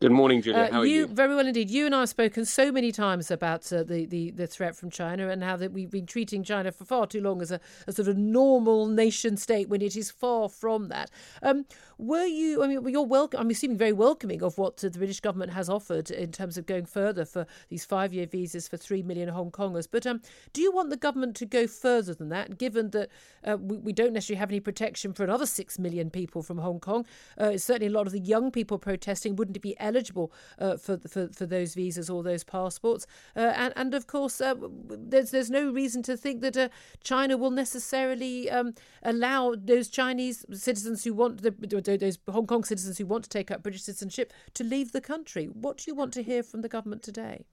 Good 0.00 0.12
morning, 0.12 0.40
Julia. 0.40 0.62
Uh, 0.62 0.72
How 0.72 0.80
are 0.80 0.86
you, 0.86 1.00
you? 1.00 1.06
Very 1.08 1.34
well 1.34 1.46
indeed. 1.46 1.70
You 1.70 1.84
and 1.84 1.94
I 1.94 2.00
have 2.00 2.08
spoken 2.08 2.46
so 2.46 2.72
many 2.72 2.90
times 2.90 3.30
about 3.30 3.70
uh, 3.70 3.82
the, 3.82 4.06
the, 4.06 4.30
the 4.30 4.46
threat 4.46 4.74
from 4.74 4.88
China 4.88 5.28
and 5.28 5.44
how 5.44 5.56
that 5.56 5.72
we've 5.72 5.90
been 5.90 6.06
treating 6.06 6.42
China 6.42 6.72
for 6.72 6.86
far 6.86 7.06
too 7.06 7.20
long 7.20 7.42
as 7.42 7.50
a, 7.50 7.60
a 7.86 7.92
sort 7.92 8.08
of 8.08 8.16
normal 8.16 8.86
nation 8.86 9.36
state 9.36 9.68
when 9.68 9.82
it 9.82 9.96
is 9.96 10.10
far 10.10 10.48
from 10.48 10.88
that. 10.88 11.10
Um, 11.42 11.66
were 12.00 12.24
you? 12.24 12.62
I 12.62 12.66
mean, 12.66 12.88
you're 12.88 13.02
welcome. 13.02 13.40
I'm 13.40 13.50
assuming 13.50 13.76
very 13.76 13.92
welcoming 13.92 14.42
of 14.42 14.56
what 14.56 14.78
the 14.78 14.90
British 14.90 15.20
government 15.20 15.52
has 15.52 15.68
offered 15.68 16.10
in 16.10 16.32
terms 16.32 16.56
of 16.56 16.66
going 16.66 16.86
further 16.86 17.24
for 17.24 17.46
these 17.68 17.84
five-year 17.84 18.26
visas 18.26 18.66
for 18.66 18.76
three 18.76 19.02
million 19.02 19.28
Hong 19.28 19.50
Kongers. 19.50 19.86
But 19.90 20.06
um, 20.06 20.22
do 20.52 20.62
you 20.62 20.72
want 20.72 20.90
the 20.90 20.96
government 20.96 21.36
to 21.36 21.46
go 21.46 21.66
further 21.66 22.14
than 22.14 22.30
that, 22.30 22.58
given 22.58 22.90
that 22.90 23.10
uh, 23.46 23.56
we, 23.58 23.76
we, 23.76 23.92
don't 23.92 24.12
necessarily 24.12 24.38
have 24.38 24.50
any 24.50 24.60
protection 24.60 25.12
for 25.12 25.24
another 25.24 25.46
six 25.46 25.78
million 25.78 26.10
people 26.10 26.42
from 26.42 26.58
Hong 26.58 26.80
Kong? 26.80 27.04
Uh, 27.36 27.58
certainly, 27.58 27.88
a 27.88 27.96
lot 27.96 28.06
of 28.06 28.12
the 28.12 28.20
young 28.20 28.50
people 28.50 28.78
protesting 28.78 29.36
wouldn't 29.36 29.60
be 29.60 29.78
eligible 29.78 30.32
uh, 30.58 30.76
for, 30.76 30.98
for 30.98 31.28
for 31.28 31.44
those 31.44 31.74
visas 31.74 32.08
or 32.08 32.22
those 32.22 32.44
passports. 32.44 33.06
Uh, 33.36 33.52
and 33.56 33.74
and 33.76 33.94
of 33.94 34.06
course, 34.06 34.40
uh, 34.40 34.54
there's 34.88 35.32
there's 35.32 35.50
no 35.50 35.70
reason 35.70 36.02
to 36.04 36.16
think 36.16 36.40
that 36.40 36.56
uh, 36.56 36.68
China 37.04 37.36
will 37.36 37.50
necessarily 37.50 38.50
um, 38.50 38.74
allow 39.02 39.54
those 39.56 39.88
Chinese 39.88 40.46
citizens 40.52 41.04
who 41.04 41.12
want 41.12 41.42
the 41.42 41.50
those 41.96 42.18
Hong 42.28 42.46
Kong 42.46 42.64
citizens 42.64 42.98
who 42.98 43.06
want 43.06 43.24
to 43.24 43.30
take 43.30 43.50
up 43.50 43.62
British 43.62 43.82
citizenship 43.82 44.32
to 44.54 44.64
leave 44.64 44.92
the 44.92 45.00
country. 45.00 45.46
What 45.46 45.78
do 45.78 45.84
you 45.86 45.94
want 45.94 46.12
to 46.14 46.22
hear 46.22 46.42
from 46.42 46.62
the 46.62 46.68
government 46.68 47.02
today? 47.02 47.46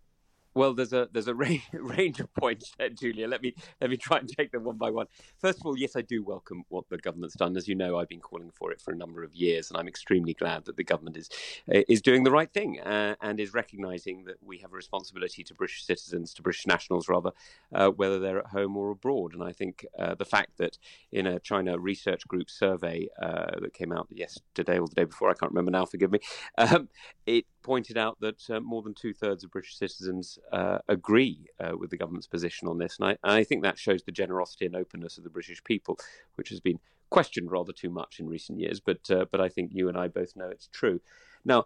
Well, 0.58 0.74
there's 0.74 0.92
a 0.92 1.08
there's 1.12 1.28
a 1.28 1.36
range, 1.36 2.20
of 2.20 2.34
points 2.34 2.72
there, 2.80 2.90
Julia. 2.90 3.28
Let 3.28 3.44
me 3.44 3.54
let 3.80 3.92
me 3.92 3.98
try 3.98 4.18
and 4.18 4.28
take 4.28 4.52
them 4.52 4.64
one 4.64 4.78
by 4.78 4.90
one. 4.90 5.06
First 5.38 5.60
of 5.60 5.68
all, 5.68 5.78
yes, 5.78 5.96
I 5.96 6.02
do 6.02 6.24
welcome 6.24 6.64
what 6.70 6.90
the 6.90 6.98
government's 6.98 7.36
done. 7.36 7.56
As 7.56 7.68
you 7.68 7.76
know, 7.76 8.00
I've 8.00 8.10
been 8.10 8.20
calling 8.20 8.50
for 8.50 8.72
it 8.72 8.82
for 8.82 8.92
a 8.92 8.96
number 8.96 9.22
of 9.24 9.36
years, 9.36 9.70
and 9.70 9.78
I'm 9.78 9.88
extremely 9.88 10.34
glad 10.34 10.66
that 10.66 10.76
the 10.76 10.84
government 10.84 11.16
is 11.16 11.30
is 11.68 12.02
doing 12.02 12.24
the 12.24 12.32
right 12.32 12.52
thing 12.52 12.80
uh, 12.80 13.14
and 13.22 13.40
is 13.40 13.54
recognising 13.54 14.24
that 14.24 14.38
we 14.44 14.58
have 14.58 14.74
a 14.74 14.76
responsibility 14.76 15.44
to 15.44 15.54
British 15.54 15.86
citizens, 15.86 16.34
to 16.34 16.42
British 16.42 16.66
nationals 16.66 17.08
rather, 17.08 17.34
uh, 17.76 17.90
whether 17.90 18.18
they're 18.18 18.40
at 18.40 18.48
home 18.48 18.76
or 18.78 18.90
abroad. 18.90 19.36
And 19.36 19.44
I 19.44 19.52
think 19.52 19.86
uh, 20.00 20.16
the 20.16 20.26
fact 20.26 20.58
that 20.58 20.80
in 21.12 21.28
a 21.28 21.40
China 21.40 21.78
Research 21.78 22.28
Group 22.28 22.50
survey 22.50 23.10
uh, 23.22 23.60
that 23.62 23.76
came 23.76 23.92
out 23.92 24.08
yesterday 24.10 24.80
or 24.80 24.88
the 24.88 24.96
day 24.96 25.04
before, 25.04 25.30
I 25.30 25.36
can't 25.36 25.52
remember 25.52 25.70
now, 25.70 25.86
forgive 25.86 26.12
me, 26.12 26.20
um, 26.58 26.90
it 27.28 27.46
pointed 27.67 27.97
out 27.97 28.17
that 28.21 28.50
uh, 28.50 28.62
more 28.62 28.81
than 28.81 28.93
two 28.93 29.13
thirds 29.13 29.43
of 29.43 29.51
British 29.51 29.75
citizens 29.75 30.39
uh, 30.53 30.77
agree 30.88 31.45
uh, 31.59 31.74
with 31.77 31.89
the 31.89 31.97
government's 31.97 32.25
position 32.25 32.69
on 32.69 32.77
this. 32.77 32.97
And 32.97 33.09
I, 33.09 33.39
I, 33.39 33.43
think 33.43 33.62
that 33.62 33.77
shows 33.77 34.03
the 34.03 34.12
generosity 34.13 34.65
and 34.65 34.75
openness 34.75 35.17
of 35.17 35.25
the 35.25 35.29
British 35.29 35.62
people, 35.65 36.00
which 36.36 36.47
has 36.47 36.62
been 36.62 36.79
questioned 37.09 37.51
rather 37.51 37.74
too 37.74 37.89
much 37.89 38.21
in 38.21 38.29
recent 38.29 38.57
years. 38.57 38.79
But, 38.79 39.12
uh, 39.12 39.25
but 39.29 39.41
I 39.41 39.50
think 39.50 39.71
you 39.74 39.89
and 39.89 39.97
I 39.97 40.07
both 40.07 40.33
know 40.38 40.47
it's 40.47 40.69
true. 40.69 41.01
Now, 41.43 41.65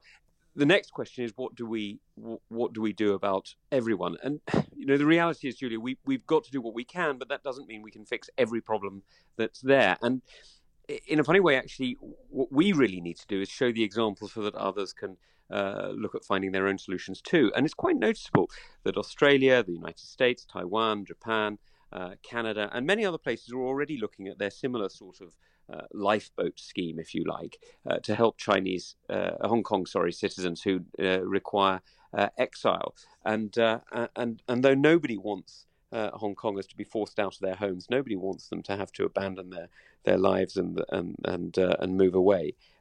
the 0.56 0.66
next 0.66 0.92
question 0.92 1.24
is 1.24 1.32
what 1.36 1.56
do 1.56 1.68
we 1.68 2.00
what 2.50 2.74
do 2.74 2.82
we 2.82 2.92
do 2.92 3.14
about 3.14 3.56
everyone 3.72 4.18
and 4.22 4.42
you 4.76 4.86
know 4.86 4.98
the 4.98 5.06
reality 5.06 5.48
is 5.48 5.56
julia 5.56 5.80
we, 5.80 5.98
we've 6.06 6.28
got 6.28 6.44
to 6.44 6.52
do 6.52 6.60
what 6.60 6.74
we 6.74 6.84
can 6.84 7.18
but 7.18 7.30
that 7.30 7.42
doesn't 7.42 7.70
mean 7.70 7.82
we 7.82 7.90
can 7.90 8.04
fix 8.04 8.30
every 8.38 8.60
problem 8.60 9.02
that's 9.38 9.62
there 9.62 9.98
and 10.02 10.22
in 11.08 11.22
a 11.22 11.24
funny 11.24 11.40
way 11.40 11.56
actually 11.56 11.96
what 12.28 12.52
we 12.52 12.74
really 12.74 13.00
need 13.00 13.16
to 13.16 13.26
do 13.28 13.40
is 13.40 13.48
show 13.48 13.72
the 13.72 13.82
example 13.82 14.28
so 14.28 14.42
that 14.42 14.54
others 14.56 14.92
can 14.92 15.16
uh, 15.52 15.92
look 15.96 16.16
at 16.16 16.24
finding 16.24 16.52
their 16.52 16.68
own 16.68 16.78
solutions 16.78 17.22
too. 17.22 17.52
And 17.56 17.66
it's 17.66 17.74
quite 17.74 17.98
noticeable 17.98 18.50
that 18.84 18.98
Australia, 18.98 19.64
the 19.64 19.74
United 19.74 20.00
States, 20.00 20.46
Taiwan, 20.46 21.06
Japan, 21.06 21.58
uh, 21.92 22.12
Canada, 22.24 22.70
and 22.74 22.86
many 22.86 23.06
other 23.06 23.18
places 23.18 23.52
are 23.52 23.62
already 23.62 23.98
looking 23.98 24.28
at 24.28 24.38
their 24.40 24.50
similar 24.50 24.88
sort 24.90 25.20
of 25.20 25.36
uh, 25.72 25.82
lifeboat 25.94 26.60
scheme, 26.60 27.00
if 27.00 27.14
you 27.14 27.24
like, 27.26 27.58
uh, 27.90 27.98
to 28.00 28.16
help 28.16 28.38
Chinese, 28.38 28.96
uh, 29.10 29.32
Hong 29.48 29.64
Kong, 29.64 29.86
sorry, 29.86 30.12
citizens 30.12 30.62
who 30.62 30.82
require 30.98 31.82
exile. 32.38 32.94
And 33.24 33.56
and 34.16 34.42
and 34.48 34.64
though 34.64 34.74
nobody 34.74 35.18
wants 35.18 35.66
Hong 35.94 36.36
Kongers 36.36 36.68
to 36.70 36.76
be 36.76 36.84
forced 36.84 37.20
out 37.20 37.36
of 37.36 37.40
their 37.40 37.56
homes, 37.56 37.88
nobody 37.90 38.16
wants 38.16 38.50
them 38.50 38.64
to 38.64 38.76
have 38.76 38.92
to 38.94 39.06
abandon 39.06 39.50
their 39.50 39.70
their 40.04 40.18
lives 40.18 40.58
and 40.58 40.82
and 40.90 41.16
and 41.26 41.58
and 41.58 41.98
move 41.98 42.16
away 42.16 42.56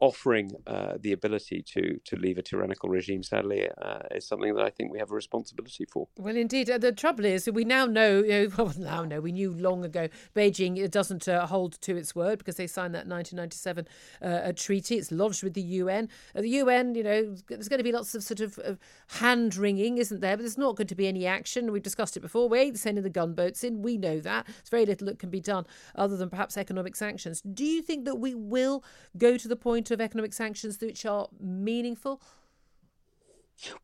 offering 0.00 0.52
uh, 0.66 0.94
the 1.00 1.12
ability 1.12 1.62
to 1.62 1.98
to 2.04 2.16
leave 2.16 2.38
a 2.38 2.42
tyrannical 2.42 2.88
regime, 2.88 3.22
sadly, 3.22 3.68
uh, 3.82 4.00
is 4.12 4.26
something 4.26 4.54
that 4.54 4.64
I 4.64 4.70
think 4.70 4.92
we 4.92 4.98
have 4.98 5.10
a 5.10 5.14
responsibility 5.14 5.84
for. 5.86 6.08
Well, 6.16 6.36
indeed, 6.36 6.70
uh, 6.70 6.78
the 6.78 6.92
trouble 6.92 7.24
is 7.24 7.48
we 7.50 7.64
now 7.64 7.86
know. 7.86 8.22
You 8.22 8.48
know 8.48 8.54
well, 8.64 8.74
now 8.78 9.04
know 9.04 9.20
we 9.20 9.32
knew 9.32 9.52
long 9.52 9.84
ago. 9.84 10.08
Beijing 10.34 10.90
doesn't 10.90 11.28
uh, 11.28 11.46
hold 11.46 11.80
to 11.82 11.96
its 11.96 12.14
word 12.14 12.38
because 12.38 12.56
they 12.56 12.66
signed 12.66 12.94
that 12.94 13.06
1997 13.06 13.88
uh, 14.22 14.52
treaty. 14.54 14.96
It's 14.96 15.10
lodged 15.10 15.42
with 15.42 15.54
the 15.54 15.62
UN. 15.62 16.08
the 16.34 16.48
UN, 16.48 16.94
you 16.94 17.02
know, 17.02 17.34
there's 17.48 17.68
going 17.68 17.78
to 17.78 17.84
be 17.84 17.92
lots 17.92 18.14
of 18.14 18.22
sort 18.22 18.40
of, 18.40 18.58
of 18.58 18.78
hand 19.18 19.56
wringing, 19.56 19.98
isn't 19.98 20.20
there? 20.20 20.36
But 20.36 20.42
there's 20.42 20.58
not 20.58 20.76
going 20.76 20.86
to 20.88 20.94
be 20.94 21.08
any 21.08 21.26
action. 21.26 21.72
We've 21.72 21.82
discussed 21.82 22.16
it 22.16 22.20
before. 22.20 22.48
We 22.48 22.58
ain't 22.60 22.78
sending 22.78 23.04
the 23.04 23.10
gunboats 23.10 23.64
in. 23.64 23.82
We 23.82 23.96
know 23.96 24.20
that. 24.20 24.46
There's 24.46 24.68
very 24.70 24.86
little 24.86 25.06
that 25.06 25.18
can 25.18 25.30
be 25.30 25.40
done 25.40 25.66
other 25.94 26.16
than 26.16 26.30
perhaps 26.30 26.56
economic 26.56 26.94
sanctions. 26.94 27.40
Do 27.40 27.64
you 27.64 27.82
think 27.82 28.04
that 28.04 28.16
we 28.16 28.34
will 28.34 28.84
go 29.16 29.37
to 29.38 29.48
the 29.48 29.56
point 29.56 29.90
of 29.90 30.00
economic 30.00 30.32
sanctions 30.32 30.78
which 30.80 31.04
are 31.06 31.28
meaningful? 31.40 32.20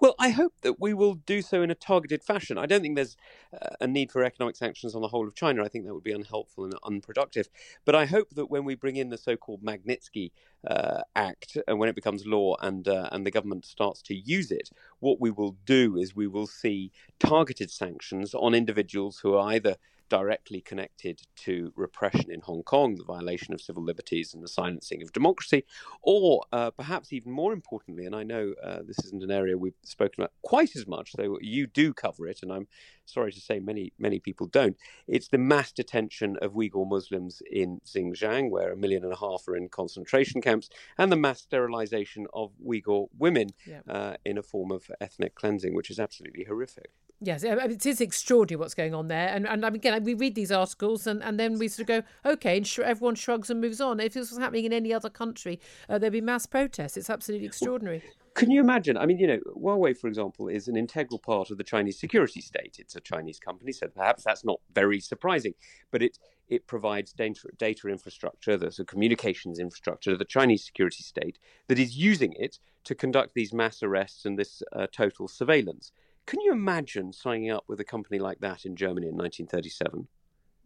Well, 0.00 0.14
I 0.18 0.28
hope 0.30 0.54
that 0.62 0.80
we 0.80 0.94
will 0.94 1.14
do 1.14 1.42
so 1.42 1.62
in 1.62 1.70
a 1.70 1.74
targeted 1.74 2.22
fashion. 2.22 2.58
I 2.58 2.66
don't 2.66 2.80
think 2.80 2.94
there's 2.94 3.16
uh, 3.52 3.74
a 3.80 3.86
need 3.86 4.12
for 4.12 4.22
economic 4.22 4.56
sanctions 4.56 4.94
on 4.94 5.02
the 5.02 5.08
whole 5.08 5.26
of 5.26 5.34
China. 5.34 5.64
I 5.64 5.68
think 5.68 5.84
that 5.84 5.94
would 5.94 6.04
be 6.04 6.12
unhelpful 6.12 6.64
and 6.64 6.74
unproductive. 6.84 7.48
But 7.84 7.96
I 7.96 8.06
hope 8.06 8.30
that 8.34 8.46
when 8.46 8.64
we 8.64 8.76
bring 8.76 8.96
in 8.96 9.10
the 9.10 9.18
so-called 9.18 9.64
Magnitsky 9.64 10.30
uh, 10.66 11.02
Act 11.16 11.58
and 11.66 11.78
when 11.78 11.88
it 11.88 11.96
becomes 11.96 12.24
law 12.24 12.56
and 12.60 12.86
uh, 12.86 13.08
and 13.10 13.26
the 13.26 13.30
government 13.30 13.66
starts 13.66 14.00
to 14.02 14.14
use 14.14 14.52
it, 14.52 14.70
what 15.00 15.20
we 15.20 15.30
will 15.30 15.56
do 15.66 15.96
is 15.96 16.14
we 16.14 16.28
will 16.28 16.46
see 16.46 16.92
targeted 17.18 17.70
sanctions 17.70 18.34
on 18.34 18.54
individuals 18.54 19.18
who 19.18 19.34
are 19.34 19.52
either 19.52 19.76
directly 20.14 20.60
connected 20.60 21.20
to 21.34 21.72
repression 21.74 22.30
in 22.30 22.40
Hong 22.42 22.62
Kong, 22.62 22.94
the 22.94 23.02
violation 23.02 23.52
of 23.52 23.60
civil 23.60 23.82
liberties 23.82 24.32
and 24.32 24.44
the 24.44 24.54
silencing 24.60 25.02
of 25.02 25.12
democracy, 25.12 25.64
or 26.02 26.44
uh, 26.52 26.70
perhaps 26.70 27.12
even 27.12 27.32
more 27.32 27.52
importantly, 27.52 28.06
and 28.06 28.14
I 28.14 28.22
know 28.22 28.54
uh, 28.62 28.82
this 28.86 29.00
isn't 29.06 29.24
an 29.24 29.32
area 29.32 29.58
we've 29.58 29.74
spoken 29.82 30.22
about 30.22 30.30
quite 30.42 30.76
as 30.76 30.86
much, 30.86 31.14
though 31.14 31.36
you 31.40 31.66
do 31.66 31.92
cover 31.92 32.28
it, 32.28 32.44
and 32.44 32.52
I'm 32.52 32.68
sorry 33.06 33.32
to 33.32 33.40
say 33.40 33.58
many 33.58 33.92
many 33.98 34.20
people 34.20 34.46
don't. 34.46 34.76
It's 35.08 35.26
the 35.26 35.38
mass 35.52 35.72
detention 35.72 36.36
of 36.40 36.52
Uyghur 36.52 36.88
Muslims 36.88 37.42
in 37.50 37.80
Xinjiang, 37.84 38.50
where 38.50 38.72
a 38.72 38.76
million 38.76 39.02
and 39.02 39.12
a 39.12 39.16
half 39.16 39.48
are 39.48 39.56
in 39.56 39.68
concentration 39.68 40.40
camps, 40.42 40.68
and 40.96 41.10
the 41.10 41.16
mass 41.16 41.40
sterilization 41.40 42.28
of 42.32 42.52
Uyghur 42.64 43.08
women 43.18 43.48
yeah. 43.66 43.80
uh, 43.88 44.14
in 44.24 44.38
a 44.38 44.44
form 44.44 44.70
of 44.70 44.88
ethnic 45.00 45.34
cleansing, 45.34 45.74
which 45.74 45.90
is 45.90 45.98
absolutely 45.98 46.44
horrific. 46.44 46.92
Yes, 47.26 47.42
it 47.42 47.86
is 47.86 48.00
extraordinary 48.00 48.58
what's 48.58 48.74
going 48.74 48.94
on 48.94 49.08
there. 49.08 49.28
And, 49.28 49.46
and 49.46 49.64
again, 49.64 50.04
we 50.04 50.14
read 50.14 50.34
these 50.34 50.52
articles 50.52 51.06
and, 51.06 51.22
and 51.22 51.40
then 51.40 51.58
we 51.58 51.68
sort 51.68 51.88
of 51.88 52.04
go, 52.04 52.30
okay, 52.32 52.58
and 52.58 52.66
sh- 52.66 52.80
everyone 52.80 53.14
shrugs 53.14 53.50
and 53.50 53.60
moves 53.60 53.80
on. 53.80 54.00
If 54.00 54.14
this 54.14 54.30
was 54.30 54.38
happening 54.38 54.64
in 54.64 54.72
any 54.72 54.92
other 54.92 55.10
country, 55.10 55.60
uh, 55.88 55.98
there'd 55.98 56.12
be 56.12 56.20
mass 56.20 56.46
protests. 56.46 56.96
It's 56.96 57.10
absolutely 57.10 57.46
extraordinary. 57.46 58.02
Can 58.34 58.50
you 58.50 58.60
imagine? 58.60 58.96
I 58.96 59.06
mean, 59.06 59.18
you 59.18 59.28
know, 59.28 59.38
Huawei, 59.56 59.96
for 59.96 60.08
example, 60.08 60.48
is 60.48 60.66
an 60.66 60.76
integral 60.76 61.20
part 61.20 61.50
of 61.50 61.56
the 61.56 61.62
Chinese 61.62 62.00
security 62.00 62.40
state. 62.40 62.76
It's 62.80 62.96
a 62.96 63.00
Chinese 63.00 63.38
company, 63.38 63.70
so 63.70 63.86
perhaps 63.86 64.24
that's 64.24 64.44
not 64.44 64.60
very 64.74 64.98
surprising. 64.98 65.54
But 65.92 66.02
it 66.02 66.18
it 66.48 66.66
provides 66.66 67.12
data, 67.12 67.48
data 67.56 67.88
infrastructure, 67.88 68.56
there's 68.56 68.78
a 68.78 68.84
communications 68.84 69.58
infrastructure 69.58 70.10
to 70.10 70.16
the 70.16 70.24
Chinese 70.24 70.64
security 70.64 71.02
state 71.02 71.38
that 71.68 71.78
is 71.78 71.96
using 71.96 72.34
it 72.34 72.58
to 72.84 72.94
conduct 72.94 73.34
these 73.34 73.52
mass 73.54 73.82
arrests 73.82 74.26
and 74.26 74.38
this 74.38 74.62
uh, 74.72 74.86
total 74.92 75.26
surveillance. 75.26 75.90
Can 76.26 76.40
you 76.40 76.52
imagine 76.52 77.12
signing 77.12 77.50
up 77.50 77.64
with 77.68 77.80
a 77.80 77.84
company 77.84 78.18
like 78.18 78.40
that 78.40 78.64
in 78.64 78.76
Germany 78.76 79.08
in 79.08 79.16
1937? 79.16 80.08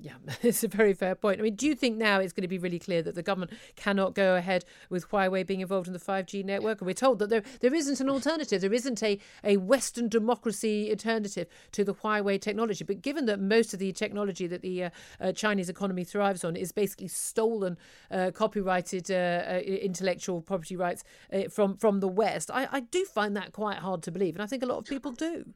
Yeah, 0.00 0.12
it's 0.42 0.62
a 0.62 0.68
very 0.68 0.94
fair 0.94 1.14
point. 1.16 1.40
I 1.40 1.42
mean, 1.42 1.56
do 1.56 1.66
you 1.66 1.74
think 1.74 1.96
now 1.96 2.20
it's 2.20 2.32
going 2.32 2.42
to 2.42 2.48
be 2.48 2.58
really 2.58 2.78
clear 2.78 3.02
that 3.02 3.16
the 3.16 3.22
government 3.22 3.52
cannot 3.74 4.14
go 4.14 4.36
ahead 4.36 4.64
with 4.90 5.10
Huawei 5.10 5.44
being 5.44 5.60
involved 5.60 5.88
in 5.88 5.92
the 5.92 5.98
5G 5.98 6.44
network? 6.44 6.80
And 6.80 6.86
we're 6.86 6.92
told 6.94 7.18
that 7.18 7.30
there, 7.30 7.42
there 7.60 7.74
isn't 7.74 8.00
an 8.00 8.08
alternative. 8.08 8.60
There 8.60 8.72
isn't 8.72 9.02
a, 9.02 9.18
a 9.42 9.56
Western 9.56 10.08
democracy 10.08 10.88
alternative 10.90 11.48
to 11.72 11.82
the 11.82 11.94
Huawei 11.94 12.40
technology. 12.40 12.84
But 12.84 13.02
given 13.02 13.26
that 13.26 13.40
most 13.40 13.72
of 13.74 13.80
the 13.80 13.92
technology 13.92 14.46
that 14.46 14.62
the 14.62 14.84
uh, 14.84 14.90
uh, 15.20 15.32
Chinese 15.32 15.68
economy 15.68 16.04
thrives 16.04 16.44
on 16.44 16.54
is 16.54 16.70
basically 16.70 17.08
stolen, 17.08 17.76
uh, 18.12 18.30
copyrighted 18.32 19.10
uh, 19.10 19.14
uh, 19.14 19.60
intellectual 19.64 20.40
property 20.40 20.76
rights 20.76 21.02
uh, 21.32 21.48
from, 21.50 21.76
from 21.76 21.98
the 21.98 22.08
West, 22.08 22.52
I, 22.52 22.68
I 22.70 22.80
do 22.80 23.04
find 23.04 23.36
that 23.36 23.52
quite 23.52 23.78
hard 23.78 24.04
to 24.04 24.12
believe. 24.12 24.36
And 24.36 24.42
I 24.42 24.46
think 24.46 24.62
a 24.62 24.66
lot 24.66 24.78
of 24.78 24.84
people 24.84 25.10
do. 25.10 25.54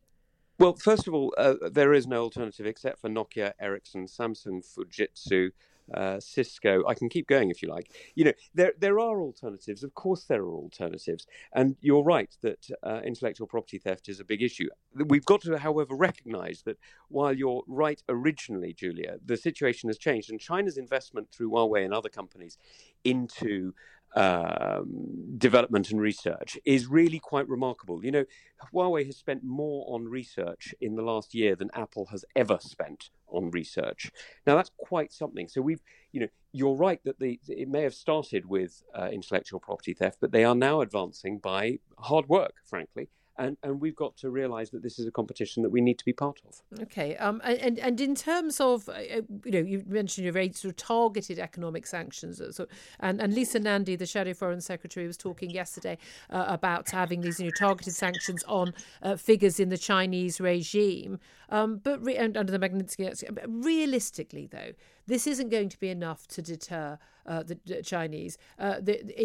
Well, 0.58 0.74
first 0.74 1.08
of 1.08 1.14
all, 1.14 1.34
uh, 1.38 1.54
there 1.70 1.92
is 1.92 2.06
no 2.06 2.22
alternative 2.22 2.66
except 2.66 3.00
for 3.00 3.08
Nokia, 3.08 3.52
Ericsson, 3.60 4.06
Samsung, 4.06 4.62
Fujitsu, 4.64 5.50
uh, 5.92 6.20
Cisco. 6.20 6.86
I 6.86 6.94
can 6.94 7.08
keep 7.08 7.26
going 7.26 7.50
if 7.50 7.62
you 7.62 7.68
like. 7.68 7.90
You 8.14 8.26
know, 8.26 8.32
there 8.54 8.72
there 8.78 9.00
are 9.00 9.20
alternatives. 9.20 9.82
Of 9.82 9.94
course, 9.94 10.24
there 10.24 10.42
are 10.42 10.54
alternatives, 10.54 11.26
and 11.52 11.76
you're 11.80 12.04
right 12.04 12.34
that 12.42 12.68
uh, 12.82 13.00
intellectual 13.04 13.46
property 13.46 13.78
theft 13.78 14.08
is 14.08 14.20
a 14.20 14.24
big 14.24 14.42
issue. 14.42 14.68
We've 14.94 15.24
got 15.24 15.40
to, 15.42 15.58
however, 15.58 15.94
recognise 15.94 16.62
that 16.62 16.78
while 17.08 17.32
you're 17.32 17.64
right 17.66 18.02
originally, 18.08 18.72
Julia, 18.72 19.16
the 19.24 19.36
situation 19.36 19.88
has 19.88 19.98
changed, 19.98 20.30
and 20.30 20.38
China's 20.38 20.78
investment 20.78 21.28
through 21.32 21.50
Huawei 21.50 21.84
and 21.84 21.92
other 21.94 22.08
companies 22.08 22.56
into 23.04 23.74
um, 24.14 25.38
development 25.38 25.90
and 25.90 26.00
research 26.00 26.58
is 26.64 26.86
really 26.86 27.18
quite 27.18 27.48
remarkable. 27.48 28.04
You 28.04 28.10
know, 28.10 28.24
Huawei 28.72 29.06
has 29.06 29.16
spent 29.16 29.42
more 29.42 29.86
on 29.88 30.06
research 30.06 30.74
in 30.80 30.96
the 30.96 31.02
last 31.02 31.34
year 31.34 31.56
than 31.56 31.70
Apple 31.74 32.06
has 32.06 32.24
ever 32.36 32.58
spent 32.60 33.10
on 33.28 33.50
research. 33.50 34.10
Now 34.46 34.56
that's 34.56 34.70
quite 34.78 35.12
something. 35.12 35.48
So 35.48 35.62
we've, 35.62 35.82
you 36.12 36.20
know, 36.20 36.28
you're 36.52 36.76
right 36.76 37.00
that 37.04 37.18
the 37.18 37.40
it 37.48 37.68
may 37.68 37.82
have 37.82 37.94
started 37.94 38.46
with 38.46 38.82
uh, 38.94 39.08
intellectual 39.10 39.60
property 39.60 39.94
theft, 39.94 40.18
but 40.20 40.32
they 40.32 40.44
are 40.44 40.54
now 40.54 40.82
advancing 40.82 41.38
by 41.38 41.78
hard 41.98 42.28
work, 42.28 42.54
frankly 42.64 43.08
and 43.42 43.56
and 43.62 43.80
we've 43.80 43.96
got 43.96 44.16
to 44.18 44.30
realise 44.30 44.70
that 44.70 44.82
this 44.82 44.98
is 44.98 45.06
a 45.06 45.10
competition 45.10 45.62
that 45.62 45.70
we 45.70 45.80
need 45.80 45.98
to 45.98 46.04
be 46.04 46.12
part 46.12 46.40
of. 46.46 46.82
Okay, 46.82 47.16
um, 47.16 47.40
and 47.44 47.78
and 47.78 48.00
in 48.00 48.14
terms 48.14 48.60
of 48.60 48.88
uh, 48.88 48.92
uh, 48.92 49.20
you 49.44 49.50
know 49.50 49.58
you 49.58 49.82
mentioned 49.86 50.24
your 50.24 50.32
very 50.32 50.52
sort 50.52 50.70
of 50.70 50.76
targeted 50.76 51.38
economic 51.38 51.86
sanctions, 51.86 52.40
uh, 52.40 52.52
so 52.52 52.66
and 53.00 53.20
and 53.20 53.34
Lisa 53.34 53.58
Nandy, 53.58 53.96
the 53.96 54.06
shadow 54.06 54.32
foreign 54.32 54.60
secretary, 54.60 55.06
was 55.06 55.16
talking 55.16 55.50
yesterday 55.50 55.98
uh, 56.30 56.44
about 56.46 56.90
having 56.90 57.20
these 57.20 57.40
you 57.40 57.46
know 57.46 57.52
targeted 57.58 57.94
sanctions 57.94 58.44
on 58.44 58.72
uh, 59.02 59.16
figures 59.16 59.58
in 59.58 59.68
the 59.68 59.78
Chinese 59.78 60.40
regime. 60.40 61.18
Um, 61.48 61.80
but 61.82 62.02
re- 62.04 62.16
under 62.16 62.44
the 62.44 62.58
Magnitsky, 62.58 63.12
realistically 63.46 64.46
though, 64.46 64.72
this 65.06 65.26
isn't 65.26 65.48
going 65.48 65.68
to 65.68 65.78
be 65.78 65.88
enough 65.88 66.26
to 66.28 66.42
deter 66.42 66.98
uh, 67.26 67.42
the, 67.42 67.82
Chinese. 67.82 68.38
Uh, 68.58 68.80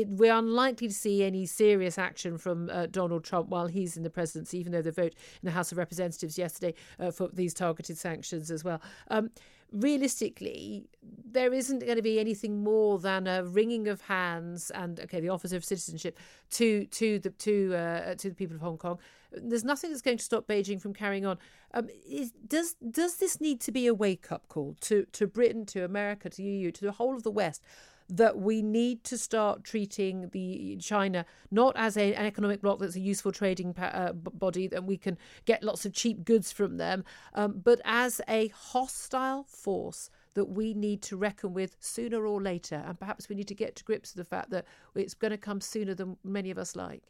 we're 0.07 0.33
unlikely 0.33 0.87
to 0.87 0.93
see 0.93 1.23
any 1.23 1.45
serious 1.45 1.97
action 1.97 2.37
from 2.37 2.69
uh, 2.69 2.87
Donald 2.87 3.23
Trump 3.23 3.49
while 3.49 3.67
he's 3.67 3.97
in 3.97 4.03
the 4.03 4.09
presidency, 4.09 4.59
even 4.59 4.71
though 4.71 4.81
the 4.81 4.91
vote 4.91 5.13
in 5.41 5.45
the 5.45 5.51
House 5.51 5.71
of 5.71 5.77
Representatives 5.77 6.37
yesterday 6.37 6.73
uh, 6.99 7.11
for 7.11 7.29
these 7.33 7.53
targeted 7.53 7.97
sanctions 7.97 8.51
as 8.51 8.63
well. 8.63 8.81
Um, 9.09 9.31
realistically, 9.71 10.89
there 11.25 11.53
isn't 11.53 11.79
going 11.79 11.95
to 11.95 12.01
be 12.01 12.19
anything 12.19 12.63
more 12.63 12.99
than 12.99 13.27
a 13.27 13.43
wringing 13.43 13.87
of 13.87 14.01
hands 14.01 14.71
and 14.71 14.99
okay, 15.01 15.19
the 15.19 15.29
Office 15.29 15.51
of 15.51 15.65
Citizenship 15.65 16.17
to 16.51 16.85
to 16.85 17.19
the 17.19 17.29
to 17.31 17.75
uh, 17.75 18.15
to 18.15 18.29
the 18.29 18.35
people 18.35 18.55
of 18.55 18.61
Hong 18.61 18.77
Kong. 18.77 18.99
There's 19.31 19.63
nothing 19.63 19.91
that's 19.91 20.01
going 20.01 20.17
to 20.17 20.23
stop 20.23 20.47
Beijing 20.47 20.81
from 20.81 20.93
carrying 20.93 21.25
on. 21.25 21.37
Um, 21.73 21.89
is, 22.09 22.31
does 22.47 22.75
does 22.89 23.17
this 23.17 23.41
need 23.41 23.59
to 23.61 23.71
be 23.71 23.87
a 23.87 23.93
wake 23.93 24.31
up 24.31 24.47
call 24.47 24.75
to 24.81 25.05
to 25.11 25.27
Britain, 25.27 25.65
to 25.67 25.83
America, 25.83 26.29
to 26.29 26.43
EU, 26.43 26.71
to 26.71 26.85
the 26.85 26.93
whole 26.93 27.15
of 27.15 27.23
the 27.23 27.31
West? 27.31 27.63
that 28.09 28.37
we 28.37 28.61
need 28.61 29.03
to 29.03 29.17
start 29.17 29.63
treating 29.63 30.29
the 30.31 30.77
China 30.77 31.25
not 31.51 31.75
as 31.75 31.97
a, 31.97 32.13
an 32.13 32.25
economic 32.25 32.61
bloc 32.61 32.79
that's 32.79 32.95
a 32.95 32.99
useful 33.01 33.31
trading 33.31 33.75
uh, 33.77 34.13
body 34.13 34.67
that 34.67 34.83
we 34.85 34.97
can 34.97 35.17
get 35.45 35.61
lots 35.61 35.85
of 35.85 35.93
cheap 35.93 36.23
goods 36.23 36.51
from 36.51 36.77
them, 36.77 37.03
um, 37.33 37.59
but 37.63 37.81
as 37.83 38.21
a 38.29 38.47
hostile 38.49 39.43
force 39.43 40.09
that 40.35 40.45
we 40.45 40.73
need 40.73 41.01
to 41.01 41.17
reckon 41.17 41.51
with 41.51 41.75
sooner 41.79 42.25
or 42.25 42.41
later. 42.41 42.83
And 42.85 42.99
perhaps 42.99 43.27
we 43.27 43.35
need 43.35 43.47
to 43.47 43.55
get 43.55 43.75
to 43.77 43.83
grips 43.83 44.15
with 44.15 44.23
the 44.23 44.29
fact 44.29 44.51
that 44.51 44.65
it's 44.93 45.15
going 45.15 45.31
to 45.31 45.37
come 45.37 45.59
sooner 45.59 45.95
than 45.95 46.15
many 46.23 46.51
of 46.51 46.59
us 46.59 46.75
like. 46.75 47.03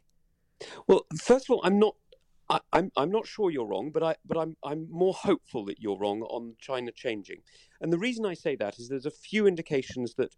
Well, 0.87 1.05
first 1.21 1.45
of 1.45 1.51
all, 1.51 1.61
I'm 1.63 1.77
not. 1.77 1.95
I, 2.49 2.55
am 2.55 2.61
I'm, 2.73 2.91
I'm 2.95 3.11
not 3.11 3.27
sure 3.27 3.51
you're 3.51 3.67
wrong, 3.67 3.91
but 3.91 4.03
I 4.03 4.15
but 4.25 4.37
I'm 4.37 4.55
I'm 4.63 4.87
more 4.89 5.13
hopeful 5.13 5.65
that 5.65 5.79
you're 5.79 5.97
wrong 5.97 6.21
on 6.23 6.55
China 6.59 6.91
changing, 6.91 7.41
and 7.81 7.91
the 7.91 7.97
reason 7.97 8.25
I 8.25 8.33
say 8.33 8.55
that 8.55 8.79
is 8.79 8.89
there's 8.89 9.05
a 9.05 9.11
few 9.11 9.47
indications 9.47 10.15
that 10.15 10.35